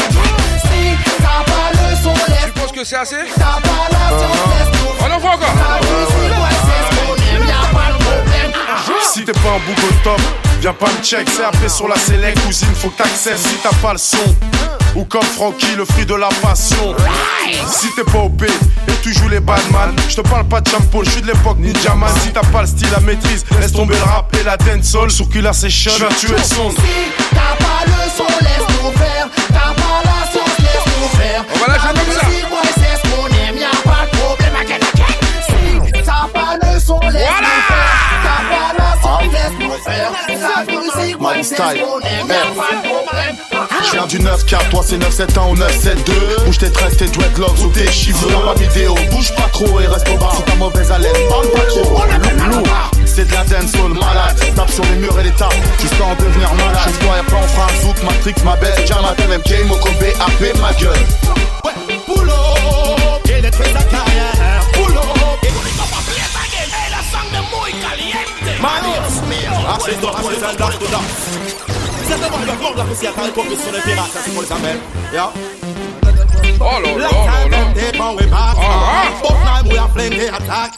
[0.63, 4.02] Si t'as pas le son laisse nous Tu penses que c'est assez T'as pas la
[9.13, 10.19] Si t'es pas un bouc top,
[10.59, 11.29] viens pas me check.
[11.37, 14.17] C'est appelé sur la select, cousine, faut que t'accèdes si t'as pas le son.
[14.95, 16.95] Ou comme Frankie, le fruit de la passion.
[17.71, 21.03] Si t'es pas OP et tu joues les badman, je te parle pas de champo,
[21.03, 22.09] je suis de l'époque Ninja Man.
[22.23, 25.11] Si t'as pas le style, la maîtrise, laisse tomber le rap et la dancehall.
[25.11, 26.71] Sur qui la session, je tuer son.
[26.71, 26.77] Si
[27.35, 29.27] t'as pas le son, laisse nous faire.
[29.49, 31.45] T'as pas la sauce, laisse nous faire.
[31.53, 31.73] On va la
[32.27, 32.32] un
[41.43, 41.83] Style,
[43.51, 43.67] ah.
[43.85, 47.69] Je viens du 9-4, toi c'est 9-7-1 ou 9-7-2 Bouge tes tresses, tes dreadlocks ou
[47.71, 50.91] tes chiffres Dans ma vidéo, bouge pas trop et reste au bas C'est ta mauvaise
[50.91, 52.01] haleine, parle pas trop oh
[53.05, 56.53] c'est de la dancehall malade Tape sur les murs et les tapes, jusqu'à en devenir
[56.53, 60.59] malade Chez toi et après on fera zouk, Matrix, ma belle game, MK, Moko, BAP,
[60.61, 60.93] ma gueule
[61.65, 61.71] Ouais,
[62.07, 62.33] Boulot Boulot
[63.37, 64.01] et détruis carrière
[65.39, 68.22] et la sang de mouille
[68.63, 69.19] Manif
[69.75, 70.39] Achète toi C'est
[72.13, 72.81] un monde là à
[73.35, 74.83] quand ils pirates c'est pour les amènes
[76.61, 76.95] Oh the
[80.31, 80.71] attack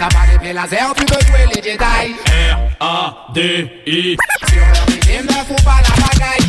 [0.00, 4.16] T'as pas d'épée laser, tu peux jouer les Jedi R-A-D-I
[4.48, 6.48] Sur le régime, ne fous pas la bagaille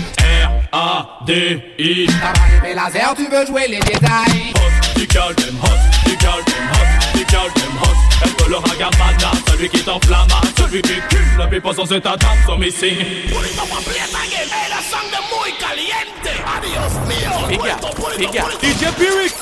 [0.72, 5.34] R-A-D-I T'as pas d'épée laser, tu veux jouer les Jedi Hot, tu calmes,
[5.64, 10.82] hot, tu calmes, hot, tu calmes, host est-ce que le ragamana, celui qui t'enflamma, celui
[10.84, 14.80] qui cule le people sans état d'âme, son missing Pulito completa que es la
[15.12, 19.36] de muy caliente Adios mio, puerto, puerto, puerto DJ Pyrrhic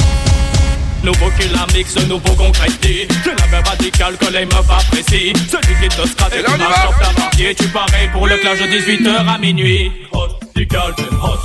[1.05, 3.07] nouveau qui la mixe, nouveau concrété.
[3.27, 5.35] la même radicale que les meufs apprécient.
[5.51, 9.93] Celui qui te scratche, tu marches tu parais pour le clash de 18h à minuit.
[10.13, 11.43] Oh, du calme, host du host,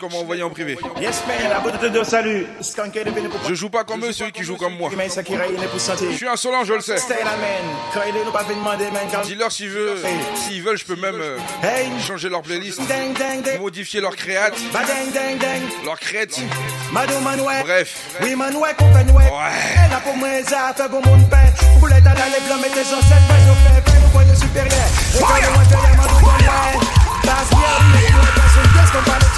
[0.00, 0.78] qu'on m'a envoyé en privé.
[3.48, 4.90] Je joue pas comme eux, ceux qui jouent comme moi.
[4.92, 6.96] Je suis insolent, je le sais.
[9.24, 9.98] Dis-leur s'ils veulent,
[10.36, 11.36] s'ils veulent, je peux même euh,
[12.06, 12.80] changer leur playlist,
[13.60, 14.54] modifier leur créate,
[15.84, 16.38] leur crête.
[17.62, 18.16] Bref.
[25.20, 26.16] Ouais.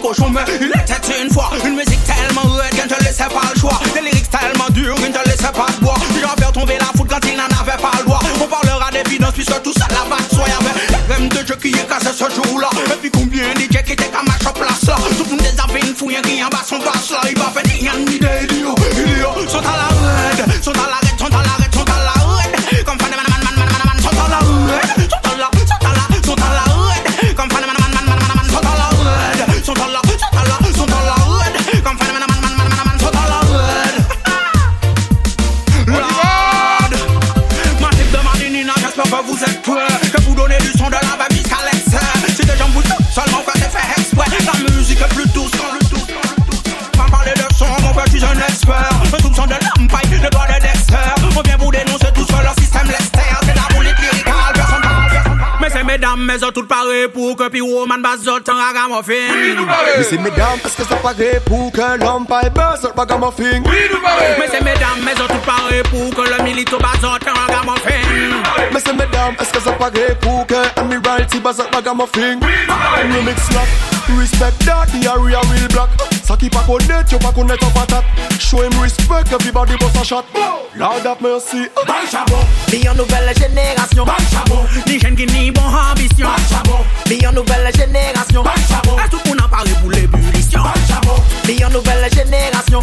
[0.00, 0.42] 过说门。
[56.90, 59.28] pare pou ke pi woman bas zot an ragamuffin
[59.98, 64.48] Me se medam eske sa pare pou ke l'om pa e bas zot ragamuffin Me
[64.52, 68.38] se medam me zot tout pare pou ke le milito bas zot an ragamuffin
[68.74, 73.76] Me se medam eske sa pare pou ke admiralty bas zot ragamuffin Remix lock,
[74.22, 77.10] respect that the area will block Ça qui pas connaître,
[78.38, 80.22] Show him respect, everybody a shot.
[80.76, 81.66] Lord have mercy.
[82.96, 84.04] nouvelle génération.
[84.86, 86.28] Ni ni bon ambition.
[87.34, 88.44] nouvelle génération.
[88.44, 90.62] qu'on a parlé pour l'ébullition.
[91.72, 92.80] nouvelle génération.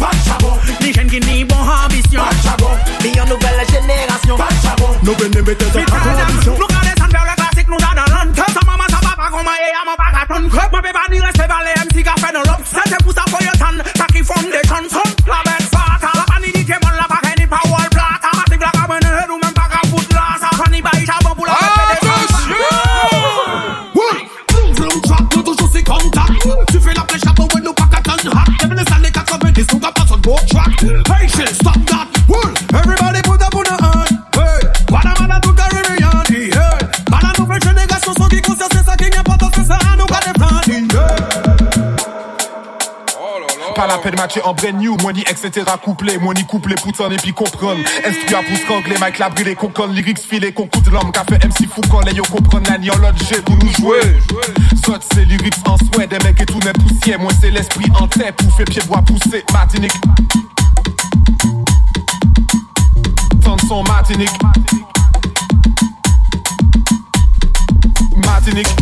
[0.82, 2.22] Ni ni bon ambition.
[3.00, 3.66] nouvelle
[5.32, 6.58] génération.
[44.10, 45.66] fait le en brand new, Money etc.
[45.82, 47.80] couplé, Money ni couplé, putain, et puis comprendre.
[48.04, 52.00] as pour strangler, Mike Labri, les concons, lyrics filés, concours de l'homme, café MC Foucault,
[52.06, 54.00] les yo comprendre, la l'autre jeu pour nous jouer.
[54.84, 58.06] Soit c'est lyrics en souhait, des mecs et tout n'est poussière, moi c'est l'esprit en
[58.08, 59.92] tête, pour faire pied bois pousser, Martinique.
[63.68, 64.30] son Martinique.
[68.24, 68.76] Martinique.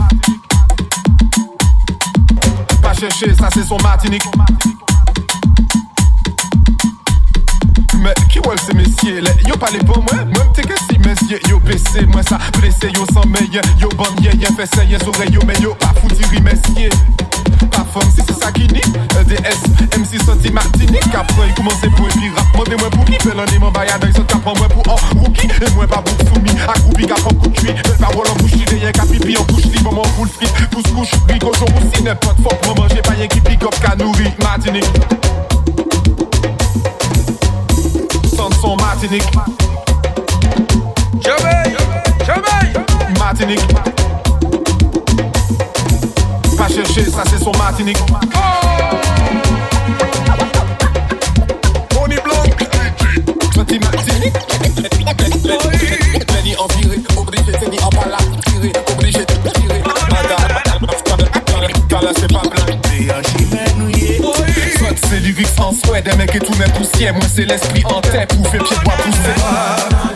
[2.81, 4.23] Pas chercher, ça c'est son Martinique.
[8.07, 10.97] mais qui ouais c'est messieurs les Yo pas les bons moi Même t'es que si
[10.99, 14.85] messieurs Yo baissé moi ça blessé yo sans meilleur Yo bon yé yé fait ça
[14.85, 16.91] yé oreilles yo mais yo pas foutu messieurs
[17.73, 22.07] Pas femme si c'est ça qui ni EDS 6 sorti Martinique Après il commence pour
[22.07, 24.69] épi rap Mandez moi pour qui fais année mon bail à deuil Sont capant moi
[24.69, 27.83] pour en rookie Et moi pas pour soumis A groupi cap en coup de Belle
[27.99, 31.65] parole en bouche Rien qu'à pipi en couche Libre mon boule frite Pousse couche Ricochon
[31.77, 34.87] aussi n'importe fort Moi manger pas yé qui pick up Qu'à nourrir Martinique
[38.97, 39.31] Martinique.
[41.21, 41.65] Jamais,
[42.25, 42.73] jamais,
[43.19, 43.67] Martinique.
[46.57, 47.99] Pas chercher, ça c'est son Martinique.
[51.85, 52.43] On blanc.
[53.53, 54.35] Petit Martinique.
[56.59, 58.17] en virée, obligé, c'est dit en là
[65.09, 67.13] C'est lyrique sans souhait, des mecs et tout même poussière.
[67.15, 70.16] Moi, c'est l'esprit en tête, faire pied bois pousser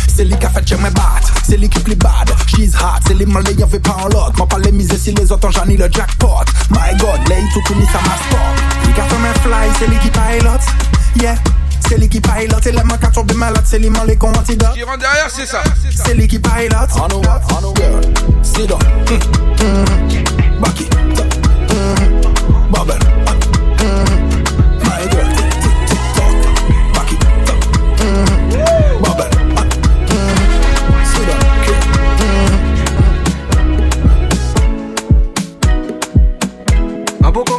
[0.07, 0.63] C'est lui qui a fait
[1.43, 2.29] c'est lui bad.
[2.47, 3.25] She's hot, c'est lui
[3.69, 4.35] fait pas en lot.
[4.37, 6.29] Moi pas les miser si les autres j'en le jackpot.
[6.71, 8.55] My god, lay tout tout mis à ma sport.
[8.85, 9.03] Lui a
[9.33, 10.09] fait fly, c'est lui qui
[11.17, 11.35] yeah.
[11.87, 15.29] C'est lui qui pilote c'est la main qui malade, c'est l'équipe, les cons Qui derrière,
[15.29, 15.63] c'est ça.
[16.05, 16.69] C'est lui qui On mm-hmm.
[19.49, 19.55] mm-hmm.
[19.59, 20.85] mm-hmm.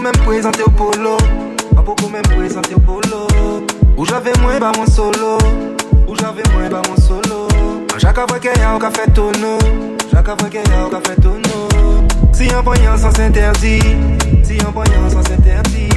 [0.03, 1.17] même présenter au polo,
[1.77, 3.29] un quand même présenter au polo.
[4.01, 5.37] Ou j'avais moins bas mon solo
[6.19, 7.49] j'avais moins bas mon solo
[7.99, 9.59] Chaque fois qu'il a au café tonneau
[10.11, 11.69] Chaque a au café tonneau
[12.33, 13.79] Si un sans interdit,
[14.43, 15.91] Si un sans interdit.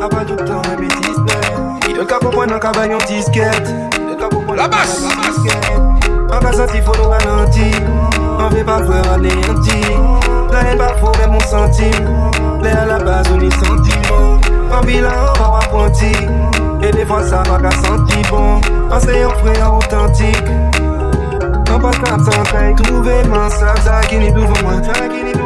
[0.00, 1.52] A ah, pas tout le temps, elle m'est distraite.
[1.88, 3.72] Et le capo point dans le cabayon disquette.
[4.56, 5.04] La basse!
[6.32, 7.70] A pas senti photo ralenti.
[8.40, 9.80] Envie pas de un anéanti.
[10.50, 11.84] La n'est pas forêt, mon senti.
[12.60, 14.76] Mais à la base, on y senti bon.
[14.76, 15.88] Envie là, on va voir
[16.82, 18.60] Et des fois, ça va pas senti bon.
[18.90, 20.42] Enseignant, frère, authentique.
[21.72, 22.82] On passe que la m'sentait.
[22.82, 25.45] Trouver ma salle, ça qui est devant ça qui est devant moi.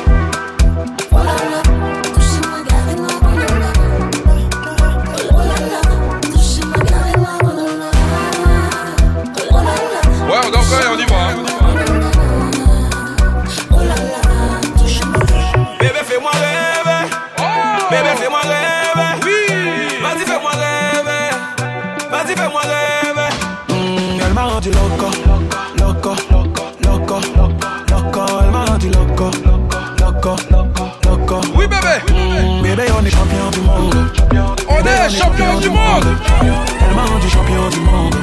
[35.15, 36.17] champion du monde.
[36.41, 38.15] Elle m'a rendu champion du monde.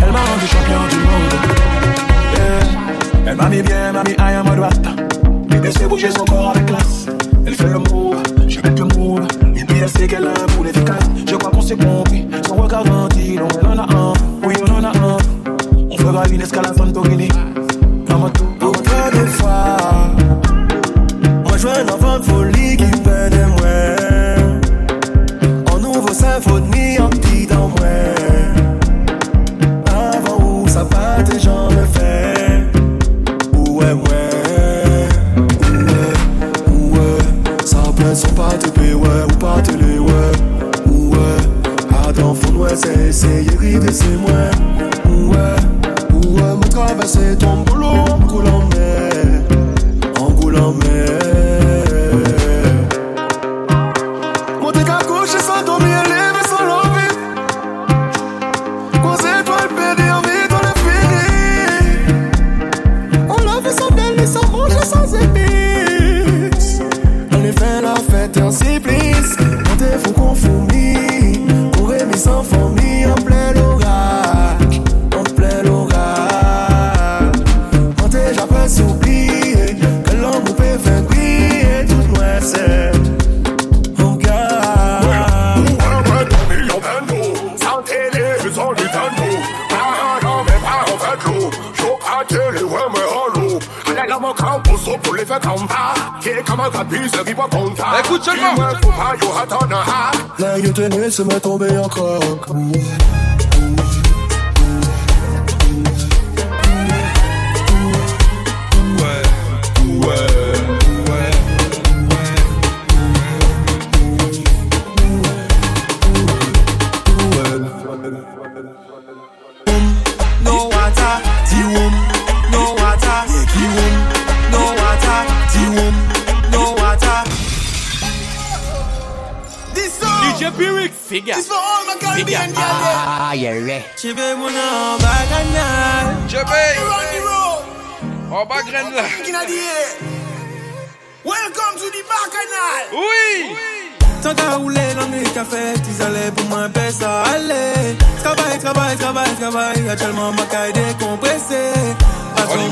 [0.00, 1.34] Elle m'a rendu champion du monde.
[3.26, 4.84] Elle m'a mis bien, m'a mis à ma droite
[5.50, 7.06] Elle bouger son corps avec classe.
[7.46, 8.16] Elle fait le move,
[8.48, 9.26] je mets le move.
[9.56, 11.10] Et puis elle sait qu'elle a un boule efficace.
[11.28, 12.26] Je crois qu'on s'est compris.
[12.46, 14.12] Son regard grandit, On elle en a un.
[14.44, 15.16] Oui, on en a un.
[15.90, 17.28] On fera une escalade Santorini.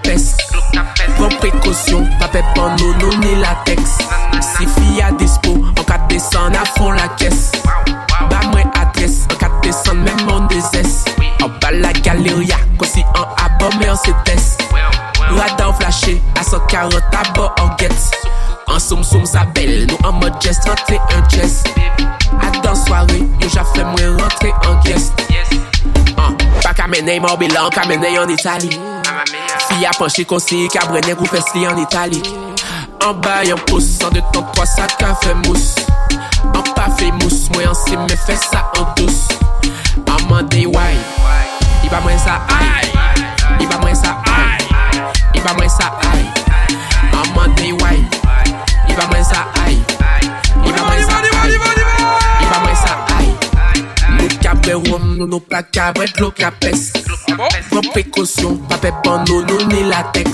[0.02, 0.36] clos
[1.16, 3.98] Prends précaution, pas peur pep en nono ni latex.
[4.40, 7.52] Si fille à dispo, en cas de descente, à fond la caisse.
[8.30, 11.04] Bah, moins adresse, en cas de descente, même en désesse.
[11.42, 14.56] En bas la galerie, galeria, aussi en abord, mais en CTS.
[15.36, 18.16] Radar flashé, à 140 à bord en guette.
[18.66, 21.68] En somme, somme, sa belle, nous en mode geste, rentrer un geste.
[22.40, 25.12] À dans soirée, yo, j'ai fait moins rentrer en guest.
[26.16, 28.80] Hein, pas qu'à mener mon bilan, qu'à mener en Italie.
[29.80, 32.20] A panchi konsi e kabre neg ou fesli an itali
[33.00, 35.72] An bay an pos, an de ton pwa sa ka fe mous
[36.52, 39.22] An pa fe mous, mwen ansi mwen fes sa an dous
[40.04, 41.00] An mande yoy,
[41.80, 42.92] i ba mwen sa ay
[43.56, 44.60] I ba mwen sa ay,
[45.40, 46.28] i ba mwen sa ay
[47.16, 48.04] An mande yoy,
[48.84, 53.36] i ba mwen sa ay I ba mwen sa ay, i ba mwen sa ay
[54.18, 56.90] Nou kabre rom nou nou plaka mwen ploka pes
[57.88, 59.42] précaution, pas pape pano
[59.88, 60.30] latex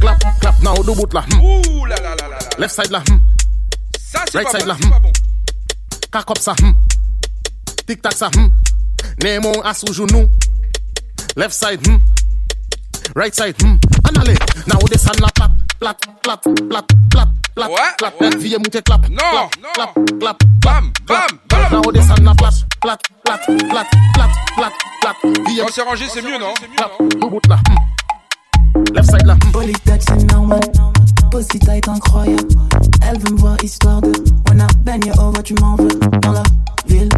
[0.00, 1.22] plat, plat do la
[2.58, 3.20] Left side la hmm.
[4.34, 5.31] Right side hmm.
[6.12, 8.20] Kakop sa tak as
[11.36, 11.96] Left side hmm.
[13.32, 13.56] side plat
[15.96, 16.12] hmm.
[16.68, 16.84] plat,
[20.60, 21.72] bam, bam, bam
[25.72, 26.04] c'est rangé
[26.38, 26.52] non
[28.92, 29.36] Left side là.
[29.52, 30.60] Body touch, c'est normal.
[31.30, 32.42] Pussy tight, incroyable.
[33.08, 34.12] Elle veut me voir histoire de.
[34.50, 35.88] On bend you over, tu m'en veux.
[36.22, 36.42] Dans la
[36.86, 37.08] ville,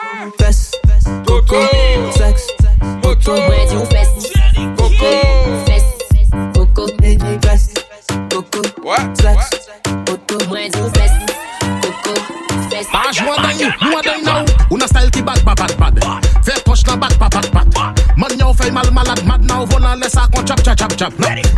[13.36, 14.44] want die, you want die now.
[14.70, 16.24] Una style ki bad, bad, bad, bad.
[16.44, 18.00] Faire coche la bad, bad, bad, bad.
[18.16, 21.12] Man now fait mal, malad mad now, voilà, laisse ça qu'on chap, chap, chap, chap.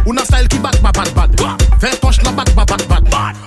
[0.07, 1.59] Una style ki bad, bad, bad, bad.
[1.81, 2.98] Faire coche la bad, bad, bad, bad.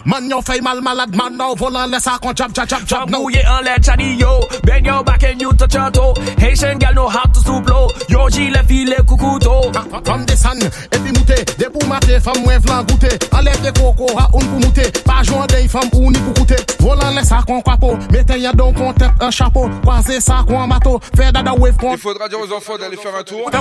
[0.06, 3.22] Man yo fay mal malade, man nou volan lesa kon chap chap chap chap nou
[3.28, 4.32] Mouye an le chadi yo,
[4.66, 7.88] ben yo back and you touch your toe Haitian gal know how to soup yo
[8.10, 10.58] yo jile file kukuto ah, ah, ah, de san,
[10.92, 14.58] epi moute, de pou mate, femme mwen vlan goute Ale de koko, ha un pou
[14.64, 18.74] moute, pa jouan dey femme ou ni pou koute Volan lesa kon kwapo, meten don
[18.74, 22.40] kon tep un chapeau Kwaze sa kon mato, fè dada wave kon Il faudra dire
[22.40, 23.52] aux enfants d'aller faire un tour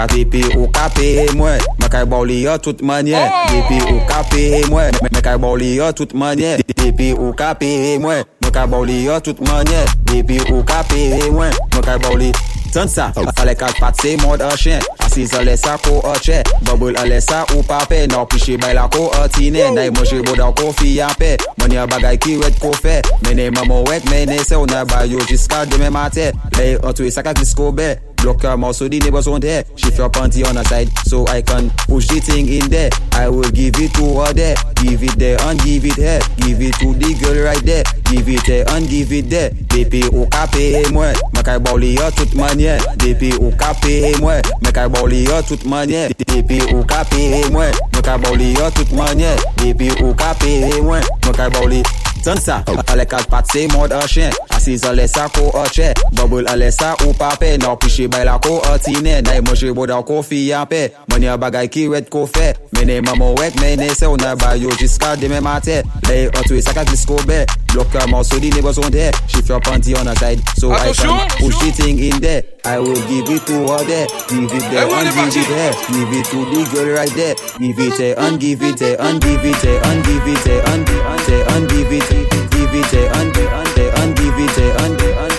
[0.00, 0.98] KTP ou KP
[1.36, 3.20] mwen, mwen kay baw li yo tout manye.
[3.50, 6.56] DP ou KP mwen, mwen kay baw li yo tout manye.
[6.76, 7.62] DP ou KP
[8.00, 8.24] mwen.
[8.50, 12.16] Mwen ka baw li yo tout manye Depi ou ka peye wen Mwen ka baw
[12.18, 12.32] li
[12.74, 13.26] San sa, oh.
[13.42, 16.12] ale kak pat se mod a chen Asis ale sa ko a
[16.66, 20.18] Bubble ale sa ou pa pe Nou piche bay la ko a tine Nay mwenje
[20.26, 24.38] bodan ko fi an pe Mwenye bagay ki wet ko fe Mene mamo wet mene
[24.46, 28.54] se Ou nan bayo jiska deme mate Le an twe sakak disko be Blok yo
[28.56, 31.70] mou so di nebos woun te Shif yo panti yon a side So I kon
[31.88, 34.52] push di ting in de I will give it to a de
[34.82, 37.82] Give it de and give it he Give it to di girl right de
[38.12, 40.26] Give it de and give it de D.P.O.
[40.26, 43.52] ka peye mwen Mwen ka bawli yo tout manye D.P.O.
[43.56, 46.84] ka peye mwen Mwen ka bawli yo tout manye D.P.O.
[46.84, 49.32] ka peye mwen Mwen ka bawli yo tout manye
[49.64, 50.12] D.P.O.
[50.14, 51.82] ka peye mwen Mwen ka bawli
[52.24, 52.60] Tonsa
[52.92, 56.68] Ale kal pat se mod a chen Asis ale sa kou a chen Bubble ale
[56.74, 61.36] sa ou pape Nou pichye bay la ko atine Nay manje boda ko fiyanpe Mwenye
[61.38, 65.40] bagay ki wet ko fe Mene mamon wek mene se Ou nan bayo jiska deme
[65.40, 69.48] mate Lay otwe saka glis ko be Blok a mouso di nebo son de Shift
[69.48, 73.00] your panty on a side So I can push the thing in there I will
[73.08, 76.38] give it to her there Give it there and give it there Give it to
[76.44, 79.80] the girl right there Give it there and give it there And give it there
[79.86, 82.28] and give it there And give it there and give it there
[82.58, 85.29] Give it there and give it there And give it there and give it there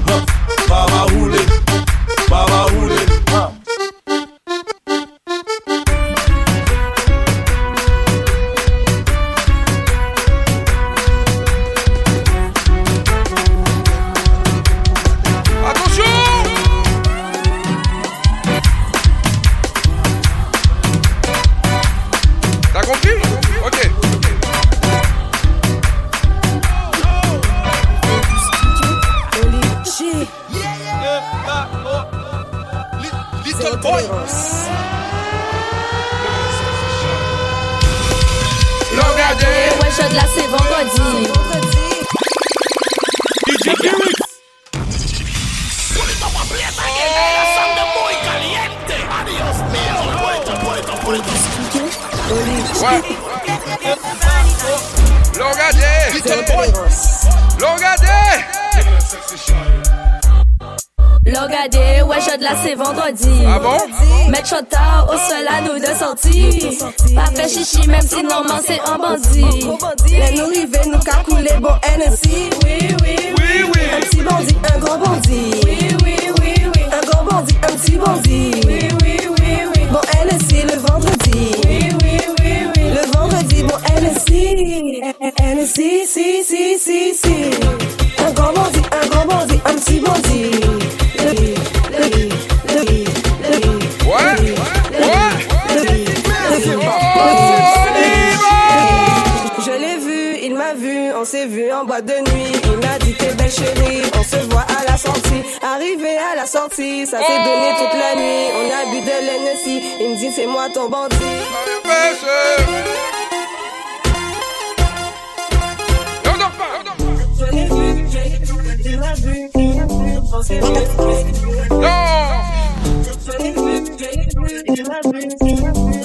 [110.73, 111.15] ton bandit.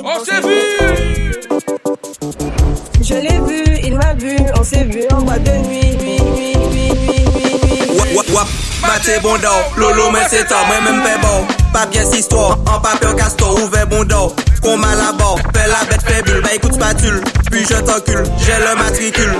[0.08, 0.54] On s'est vu.
[3.02, 5.96] Je l'ai vu, il m'a vu, on s'est vu en boîte de nuit.
[5.96, 7.84] nuit, nuit, nuit,
[8.14, 9.36] nuit, bon
[9.76, 11.46] lolo, mais c'est toi, moi-même, bon.
[11.72, 14.04] Pas bien, histoire, en papier castor, ouvert bon
[14.68, 17.20] on m'a la bord, fais la bête, fais bulle, bah ben écoute spatule,
[17.52, 19.32] puis je t'encule, j'ai le matricule.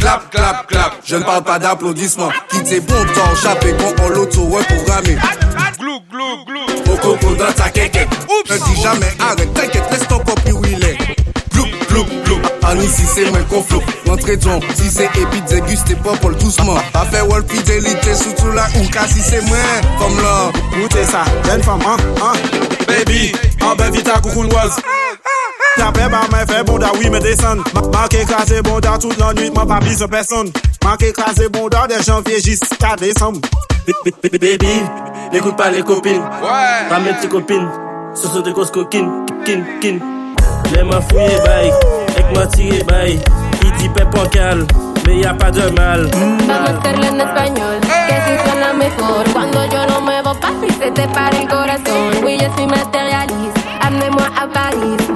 [0.00, 2.30] Clap, clap, clap, je ne parle pas d'applaudissements.
[2.50, 5.18] Quittez bon temps, chapé quand on l'auto-reprogrammé.
[5.78, 6.92] Glou, glou, glou.
[6.92, 8.08] Au coco dans ta kékette.
[8.48, 10.96] Ne dis jamais arrête, t'inquiète, laisse ton copie où il est.
[12.62, 17.50] Ani si se men konflop Mwantre don, si se epi deguste popol douceman Afe wolp
[17.50, 20.34] fidelite, soutou la unka Si se men, fom la
[20.76, 23.32] Mwote sa, jen fom, an, an Baby,
[23.66, 24.78] an bevita koukoun waz
[25.80, 29.80] Tape ba men fe bonda, wime desan Mank e kaze bonda, tout l'anuit, man pa
[29.82, 30.52] blize pesan
[30.84, 33.40] Mank e kaze bonda, de janvye jis, ta desan
[34.22, 34.78] Baby,
[35.32, 36.22] nekout pa le kopin
[36.90, 37.66] Ta men ti kopin,
[38.14, 39.08] se sou de gosko kin,
[39.46, 40.02] kin, kin
[40.74, 41.72] Les mains fouillées bail,
[42.14, 43.18] avec moi tiré bail.
[43.64, 44.66] Il dit pep en calme,
[45.06, 46.08] mais y a pas de mal.
[46.12, 49.24] Vamos a en español, que si suena mejor.
[49.32, 52.24] Cuando yo lo muevo, papi, se te para el corazón.
[52.24, 55.09] Oui, je suis matérialiste, amenez-moi à Paris.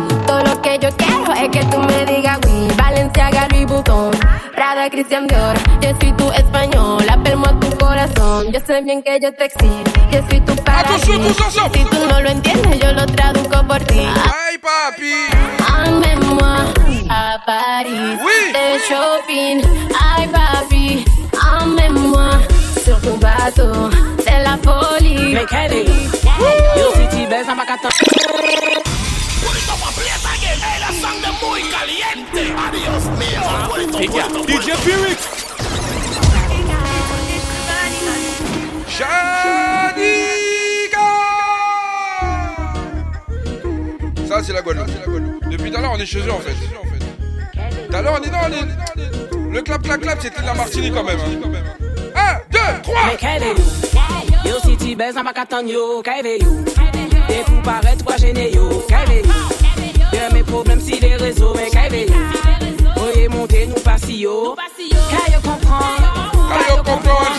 [4.94, 9.34] Cristian Dior, yo soy tu español, apelmo a tu corazón, yo sé bien que yo
[9.34, 10.88] te exijo, yo soy tu ah, padre.
[11.02, 13.98] si tú no lo entiendes, yo lo traduzco por ti.
[14.48, 15.12] ¡Ay, papi!
[15.84, 18.20] Amé-moi a París,
[18.52, 19.62] de shopping,
[20.00, 21.04] ¡ay, papi!
[21.42, 22.38] ame moi
[22.84, 25.34] sur tu bateau, de la poli.
[26.76, 27.24] yo si
[29.54, 30.58] Monito aprieta again.
[30.60, 32.54] Hey, la sangre muy caliente.
[32.58, 33.40] Adiós mío.
[33.68, 35.18] Monito, monito, DJ Pyrrhic.
[38.88, 41.08] Shadiga.
[44.28, 44.90] Ça, c'est la Guadeloupe.
[45.50, 46.56] Depuis tout à l'heure, on est chez eux en fait.
[47.88, 48.64] Tout à l'heure, on est dans les.
[49.52, 51.20] Le clap, clap, clap, c'était de la Martinique quand même.
[52.16, 53.60] 1, 2, 3 Mais qu'est-ce
[54.66, 55.32] que Yo, tu baises, n'a
[55.62, 59.22] yo, qu'est-ce que et vous paraît trois jene yo, kaive
[60.32, 62.08] mes problèmes si les réseaux, mais Voyez
[62.96, 64.56] Voyez nous nous pas si yo,
[65.42, 65.80] comprend.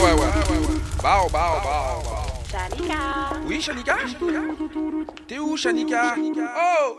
[0.00, 0.28] Ouais, ouais, ouais
[1.02, 2.13] Bao, bao, bao
[3.46, 3.94] oui, Shanika,
[5.28, 6.96] T'es où, oh, Shanika Oh,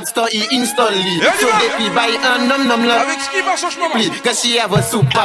[0.00, 1.24] App Store install li un
[2.48, 2.82] nom nom
[4.32, 5.16] she a soup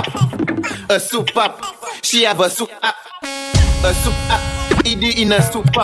[0.89, 1.61] A soup up
[2.03, 2.49] She have a
[2.83, 2.93] A
[4.85, 5.77] in a soup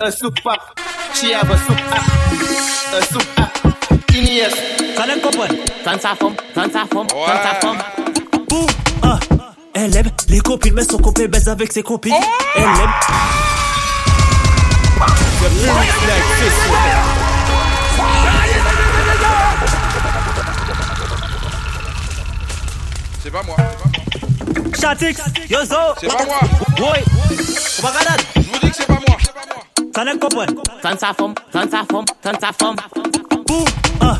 [0.00, 0.80] A soup up
[1.12, 2.04] She have a soup up
[2.96, 3.50] A soup up
[4.14, 5.10] Il euh, euh, est...
[5.10, 5.50] en kopon
[5.84, 6.14] Kan sa
[6.88, 7.06] fom
[9.02, 9.18] ah.
[10.30, 12.24] les copines Mais son copain baise avec ses copines oh.
[12.56, 12.94] Elle aime
[23.22, 23.56] C'est pas moi.
[24.80, 25.20] Chatix,
[25.50, 26.38] Yozo C'est pas moi.
[26.78, 27.00] Oui
[27.82, 27.90] on va
[28.36, 29.18] Je vous dis que c'est pas moi.
[29.92, 30.44] T'en as pas moi.
[30.84, 32.76] as sa femme, as sa femme, as sa femme.
[33.46, 33.64] Boum,
[34.00, 34.16] ah.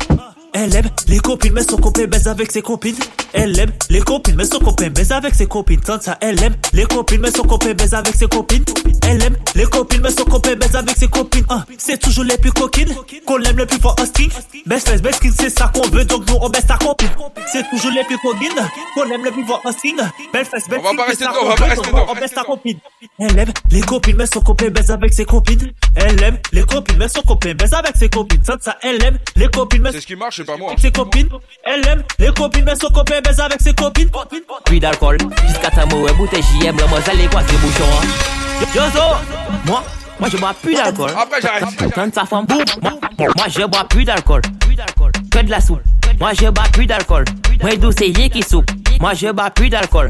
[0.53, 2.95] Elle aime les copines, mais son copain baise avec ses copines
[3.33, 5.79] elle aime les copines, mais son copain baise avec ses copines.
[5.81, 8.63] Tante ça, elle aime les copines, mais son copain baise avec ses copines.
[9.03, 11.45] Elle aime les copines, mais son copain baise avec ses copines.
[11.49, 12.93] hein c'est toujours les plus coquines
[13.25, 14.27] qu'on aime le plus fort en skin.
[14.65, 17.09] Best face, best skin, c'est ça qu'on veut, donc nous on baisse ta copine.
[17.51, 19.95] C'est toujours les plus coquines qu'on aime le plus fort en skin.
[20.33, 22.79] Best face, best skin, c'est ça qu'on veut, on baisse ta copine.
[23.19, 25.71] Elle aime les copines, mais son copain baise avec ses copines.
[25.95, 28.41] Elle aime les copines, mais son copain baise avec ses copines.
[28.41, 30.41] Tante ça, elle aime les copines, mais c'est ce qui marche,
[30.79, 31.29] Ses copines,
[31.63, 34.09] elle aime les copines, mais son copain fait avec ses copines.
[34.65, 35.17] Puis d'alcool,
[35.47, 37.83] jusqu'à ta mauvaise bouteille, j'y la mademoiselle, et quoi, c'est bouchon.
[38.01, 38.65] Hein.
[38.75, 39.03] Yozo,
[39.65, 39.83] moi,
[40.19, 41.09] moi je bois plus d'alcool.
[41.17, 42.13] Après j'arrête.
[42.15, 42.45] sa femme
[43.35, 44.41] moi, je bois plus d'alcool.
[45.29, 45.81] Que de la soupe.
[46.19, 47.25] Moi je bois plus d'alcool.
[47.61, 48.69] Moi douce c'est qui soupe.
[49.01, 50.07] Moi je bats plus d'alcool,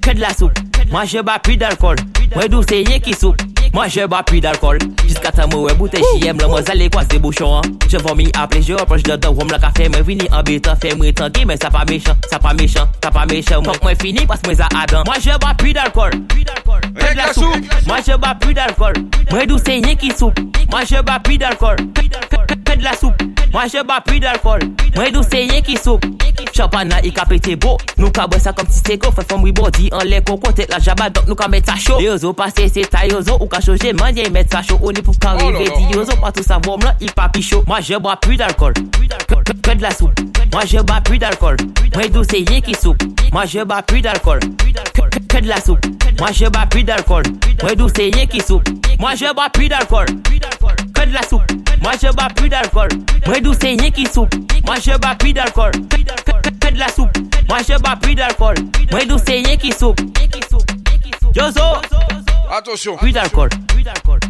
[0.00, 0.52] que de la soupe.
[0.92, 1.96] Moi je bats plus d'alcool,
[2.36, 3.34] moi d'où c'est qui soupe.
[3.74, 7.18] Moi je bats plus d'alcool, jusqu'à ta mauvaise bouteille, aime, le mozal et quoi c'est
[7.18, 7.56] bouchon.
[7.56, 7.62] Hein?
[7.88, 9.32] Je vomis après je proche dedans.
[9.32, 12.12] don, rhum la café, Mais vini en bêta, fait me tanguer, mais ça pas méchant,
[12.30, 13.60] ça pas méchant, ça pas méchant.
[13.64, 15.02] Faut que moi fini parce que moi ça adam.
[15.04, 17.86] Moi je bats plus d'alcool, que de la soupe.
[17.88, 18.92] Moi je bats plus d'alcool,
[19.32, 20.38] moi d'où c'est qui soupe.
[20.70, 23.14] Moi je bats plus d'alcool, que de la soupe.
[23.52, 24.58] Moi je bats plus d'alcool.
[24.94, 25.22] Moi d'où
[25.64, 26.04] qui soupe.
[26.54, 27.76] Champagne là, il pété beau.
[27.98, 29.10] Nous ka ça comme si c'est go.
[29.10, 31.98] Fait femme body en les coco, tête la jaba, donc nous ka mettre ça chaud.
[32.00, 33.36] Yozo passé, c'est tailles, yozo.
[33.40, 34.78] Ou ka j'ai mangé, mettre ça chaud.
[34.82, 36.12] On est pour qu'arriver, dit yozo.
[36.16, 37.62] Pas tout ça, bon là, il pas chaud.
[37.66, 38.72] Moi je bois plus d'alcool.
[39.64, 40.18] Que de la soupe.
[40.52, 41.56] Moi je bats plus d'alcool.
[41.94, 43.02] Moi d'où qui soupe.
[43.32, 44.40] Moi je bats plus d'alcool.
[45.28, 45.80] Que de la soupe.
[46.18, 47.22] Moi je bats plus d'alcool.
[47.62, 47.72] Moi
[48.26, 48.68] qui soupe.
[48.98, 50.06] Moi je bats plus d'alcool.
[50.94, 51.42] Que de la soupe.
[51.82, 52.88] Moi je bats plus d'alcool.
[53.36, 54.34] Redousez rien qui soupe.
[54.64, 55.70] Moi je bats plus d'alcool.
[56.64, 57.08] Fais de la soup,
[57.50, 58.54] Moi je bats plus d'alcool.
[58.90, 60.00] Redousez rien qui soupe.
[61.34, 62.05] Yozo.
[62.50, 62.96] Attention.
[62.96, 63.48] Plus d'alcool.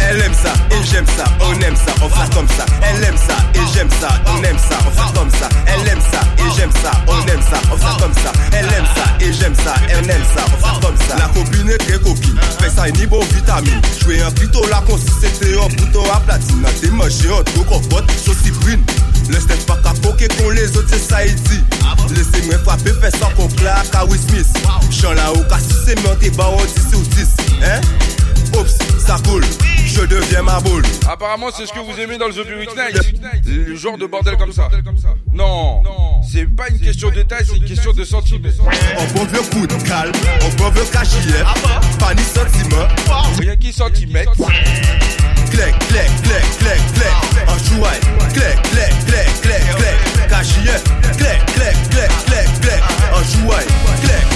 [0.01, 2.65] elle aime ça et j'aime ça, on aime ça, on fait comme ça.
[2.81, 5.51] Elle aime ça et j'aime ça, on aime ça, on fait comme ça.
[5.67, 8.33] Elle aime ça et j'aime ça, on aime ça, on comme ça.
[8.53, 11.17] Elle aime ça et j'aime ça, elle aime ça, on fait comme ça.
[11.19, 13.83] La copine est très copine, fais ça niveau vitamine.
[14.01, 14.83] Jouer un plutôt la
[15.21, 16.65] c'était un plutôt à platine.
[16.81, 18.83] T'es un truc en pote, sauce brune.
[19.29, 19.77] Le step pas
[20.55, 21.61] les autres, c'est ça, il dit.
[22.17, 24.47] Laissez-moi frapper, fais ça qu'on claque à Smith.
[24.91, 25.59] Chant là-haut, bah,
[27.67, 27.81] Hein?
[28.61, 29.45] Oups, ça coule,
[29.87, 30.83] je deviens ma boule.
[31.11, 33.01] Apparemment, c'est ce que vous aimez dans le The Buick Night.
[33.47, 34.69] Le genre de bordel comme ça.
[35.33, 35.83] Non,
[36.31, 38.49] c'est pas une question de taille, c'est une question de sentiment
[38.99, 40.13] On bombe le coup de calme,
[40.43, 41.43] on bombe le cachillet.
[41.99, 42.87] Pas ni sentiment.
[43.39, 44.35] Rien qui centimètre.
[44.37, 47.13] Clac, clac, clac, clac, clac.
[47.49, 48.33] un chouaille.
[48.35, 50.29] Clac, clac, clac, clac, clac.
[50.29, 50.81] Cachier.
[51.17, 52.83] Clac, clac, clac, clac, clac.
[53.15, 53.67] un chouaille.
[54.05, 54.34] Clac.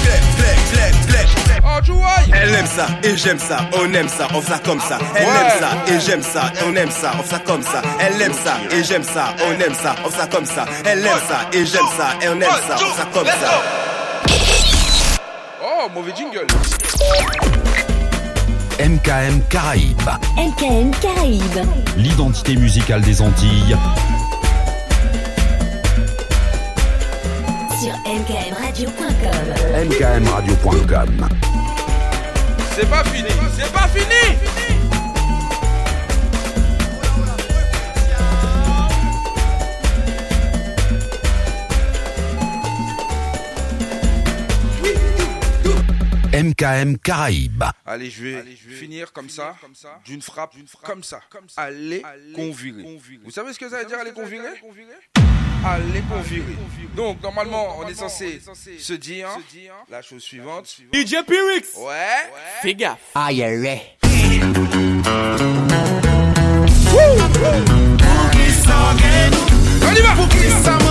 [2.32, 4.98] Elle aime ça et j'aime ça, on aime ça, on fait ça comme ça.
[5.14, 7.82] Elle aime ça et j'aime ça, on aime ça, on fait ça comme ça.
[8.00, 10.64] Elle aime ça et j'aime ça, on aime ça, on fait ça comme ça.
[10.84, 15.22] Elle aime ça et j'aime ça, et on aime ça, on fait ça comme ça.
[15.62, 16.46] Oh, mauvais jingle.
[18.80, 20.10] MKM Caraïbes.
[20.36, 21.68] MKM Caraïbes.
[21.96, 23.76] L'identité musicale des Antilles
[27.88, 29.48] sur mkmradio.com.
[29.90, 31.28] mkmradio.com.
[32.76, 34.77] C'est pas fini, c'est pas fini.
[46.42, 47.64] MKM Caraïbes.
[47.84, 50.52] Allez, je vais, finir comme ça, ça d'une frappe,
[50.84, 51.20] comme ça.
[51.30, 51.60] Comme ça.
[51.60, 52.84] Allez, Allez convirer.
[53.24, 54.46] Vous savez ce que ça veut dire Allez convirer
[55.66, 56.56] Allez convirer.
[56.94, 58.40] Donc, normalement, on, est censé,
[58.78, 59.28] se dire,
[59.90, 60.76] la chose suivante.
[60.94, 61.86] DJ Pyrix Ouais.
[61.86, 61.96] ouais.
[62.62, 62.98] Fais gaffe.
[63.16, 63.42] Aïe,
[69.84, 70.86] On y va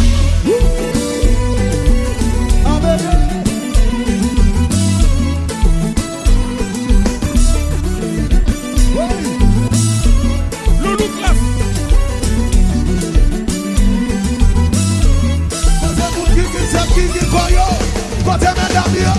[18.30, 19.14] Kote men dami yo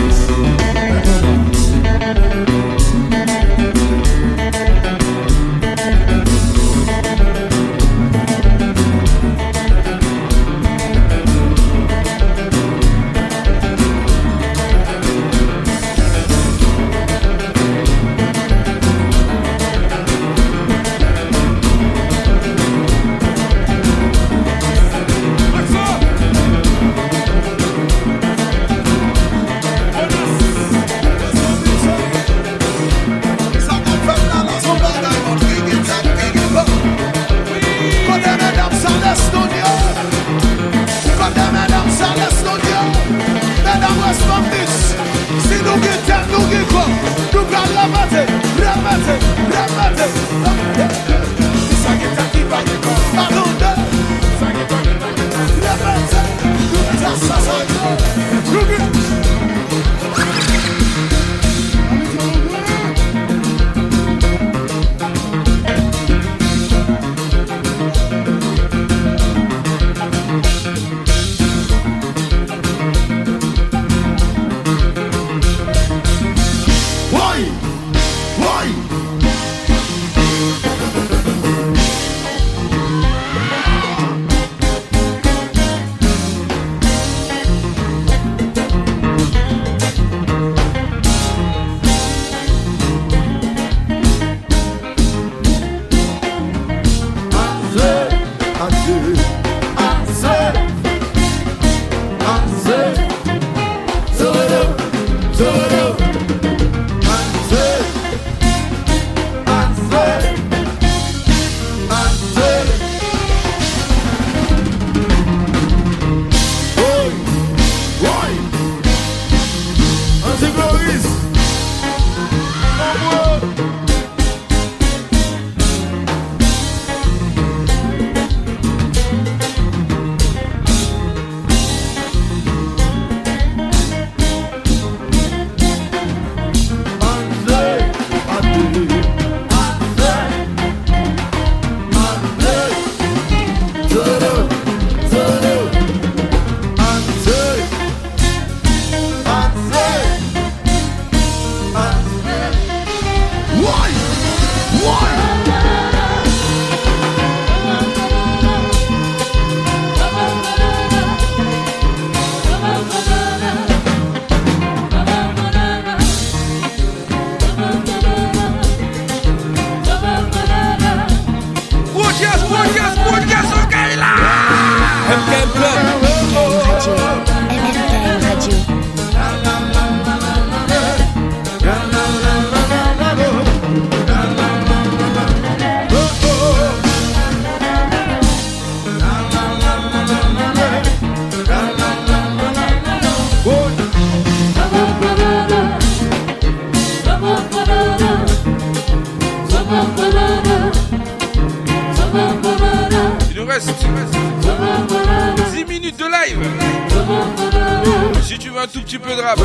[208.24, 209.38] Si tu veux un tout petit peu de rap,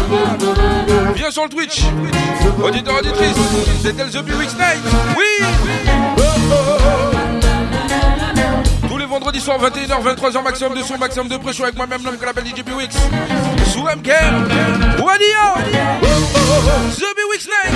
[1.15, 1.83] viens sur le Twitch.
[2.63, 3.35] Auditeur, auditrice,
[3.83, 4.81] c'était le The B-Wix Night.
[5.15, 5.43] Oui!
[8.89, 12.17] Tous les vendredis soirs, 21h, 23h, maximum de son, maximum de pression avec moi-même, l'homme
[12.17, 12.95] qu'on appelle DJ Wix.
[13.71, 14.09] Sous MK
[14.97, 15.53] Wadio,
[16.97, 17.75] The B-Wix Night,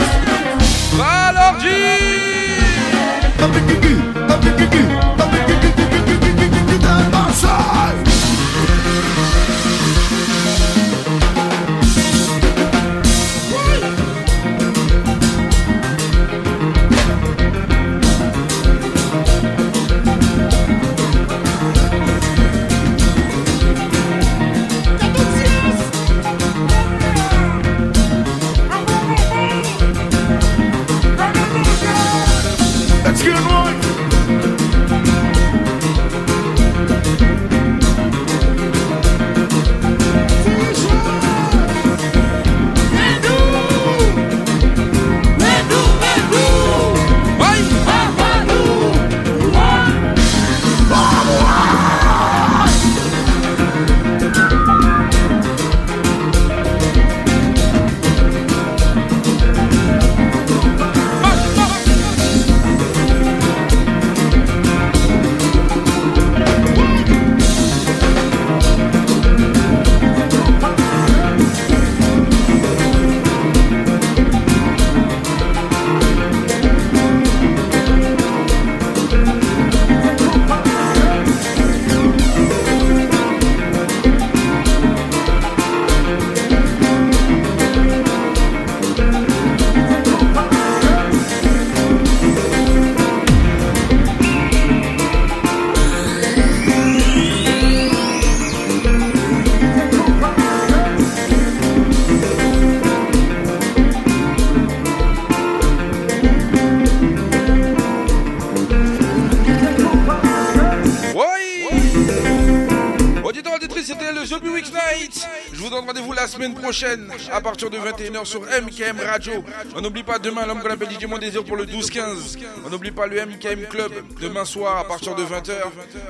[116.53, 119.43] prochaine à partir de 21h sur MKM Radio.
[119.76, 122.38] On n'oublie pas demain l'homme qu'on appelle DJ Mon Désir pour le 12-15.
[122.65, 123.91] On n'oublie pas le MKM Club
[124.22, 125.53] demain soir à partir de 20h.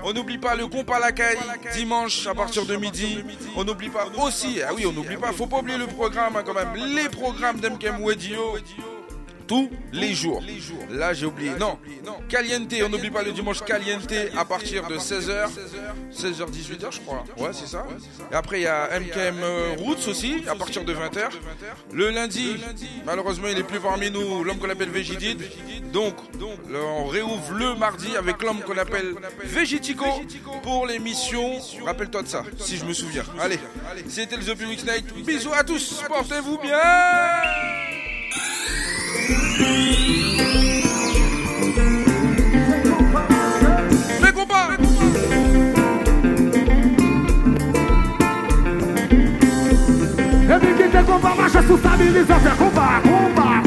[0.03, 1.37] On n'oublie pas le compas à la caille
[1.75, 3.19] dimanche à partir de midi.
[3.55, 6.43] On n'oublie pas aussi, ah oui, on n'oublie pas, faut pas oublier le programme hein,
[6.45, 8.57] quand même, les programmes d'MKM Radio
[9.47, 10.41] tous les jours.
[10.89, 11.51] Là, j'ai oublié.
[11.59, 11.77] Non,
[12.29, 15.47] Caliente, on n'oublie pas le dimanche Caliente à partir de 16h.
[16.11, 17.23] 16h, 18h, je crois.
[17.37, 17.85] Ouais, c'est ça.
[18.31, 21.29] Et après, il y a MKM euh, Roots aussi à partir de 20h.
[21.93, 22.55] Le lundi,
[23.05, 25.37] malheureusement, il n'est plus parmi nous, l'homme qu'on appelle Végidid.
[25.93, 26.15] Donc,
[26.73, 30.05] on réouvre le mardi avec l'homme qu'on appelle Végitico
[30.63, 31.59] pour l'émission.
[31.85, 33.23] Rappelle-toi de ça, si je me souviens.
[33.39, 33.59] Allez,
[34.07, 35.13] c'était le The Public Night.
[35.25, 36.81] Bisous à tous, portez-vous bien.
[51.05, 53.64] comba, marcha, sustabiliza, fé, comba, comba,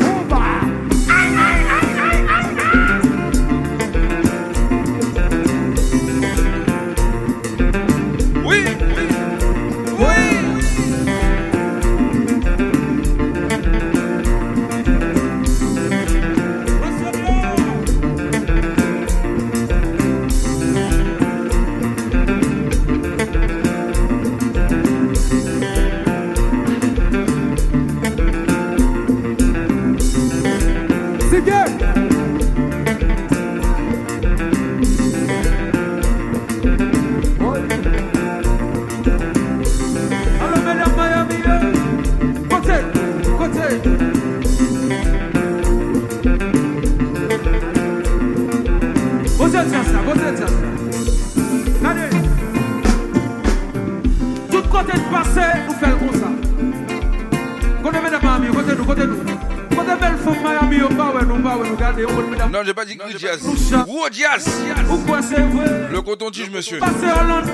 [66.58, 66.80] monsieur.
[66.80, 67.52] Passer à l'autre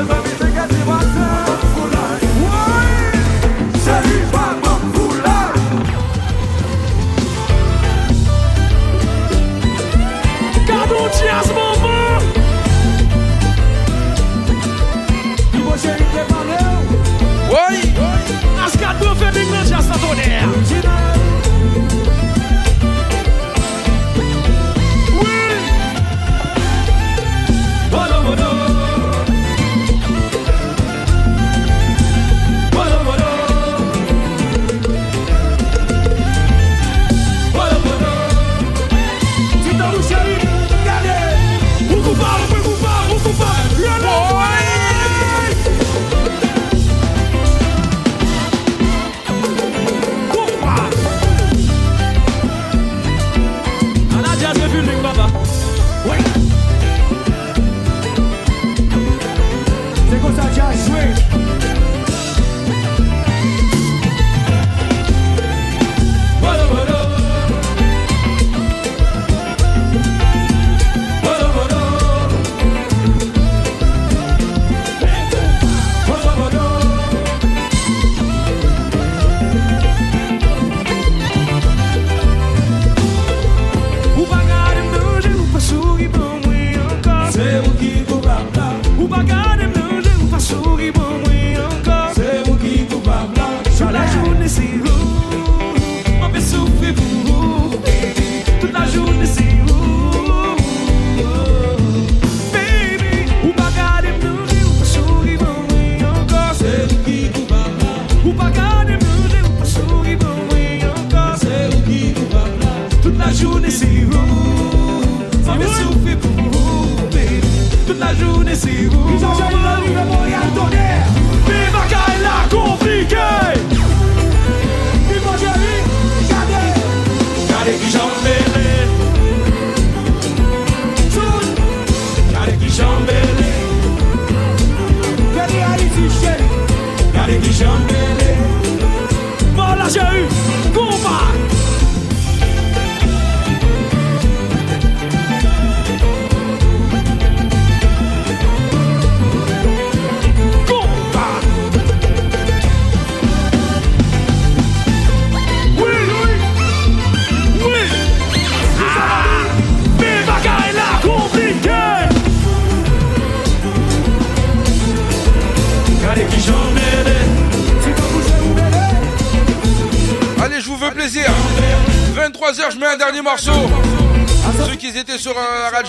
[0.00, 0.25] El fami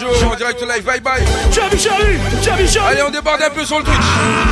[0.06, 0.84] en direct live.
[0.86, 1.19] Bye bye.
[1.52, 4.47] Chavi, Chavi, Chavi, Allez, on déborde un peu sur le Twitch.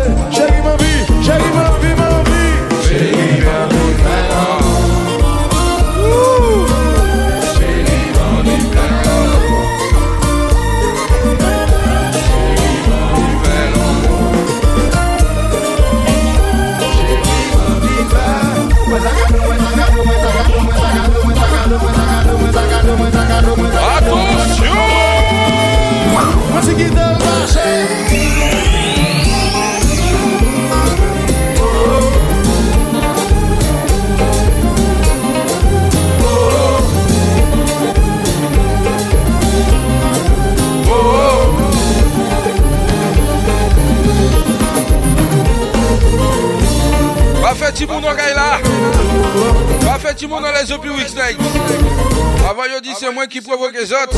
[53.30, 54.16] qui provoque les autres.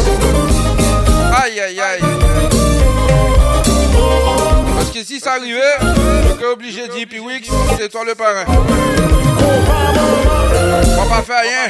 [1.44, 2.02] Aïe, aïe, aïe.
[4.76, 5.60] Parce que si ça arrivait,
[6.40, 7.42] je obligé de dire, puis oui,
[7.78, 8.46] c'est toi le parrain.
[10.98, 11.68] On va pas faire rien.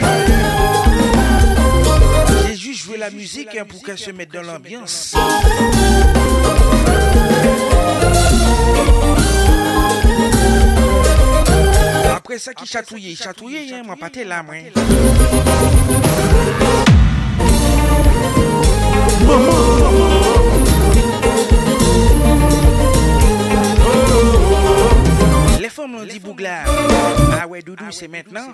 [2.48, 5.16] J'ai juste joué la musique hein, pour qu'elle se mette dans l'ambiance.
[12.16, 14.54] Après ça, qui chatouillait, chatouillait, hein, moi, pas là, moi.
[14.56, 14.66] Hein.
[25.62, 26.64] Les formes l'ont dit Bougla.
[27.42, 28.48] Ah ouais, Doudou, ah c'est maintenant.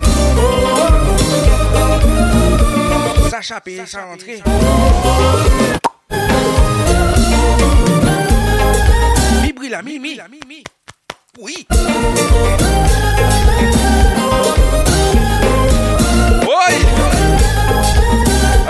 [3.30, 4.42] Sacha sa sans rentrer.
[9.42, 10.18] Bibri la Mimi.
[11.40, 11.66] Oui.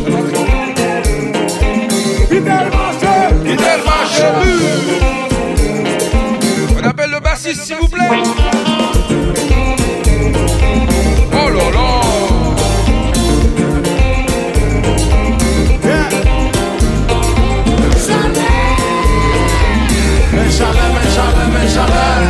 [6.75, 8.07] On appelle le bassiste, s'il vous plaît.
[11.33, 12.00] Oh là là.
[21.75, 22.30] jean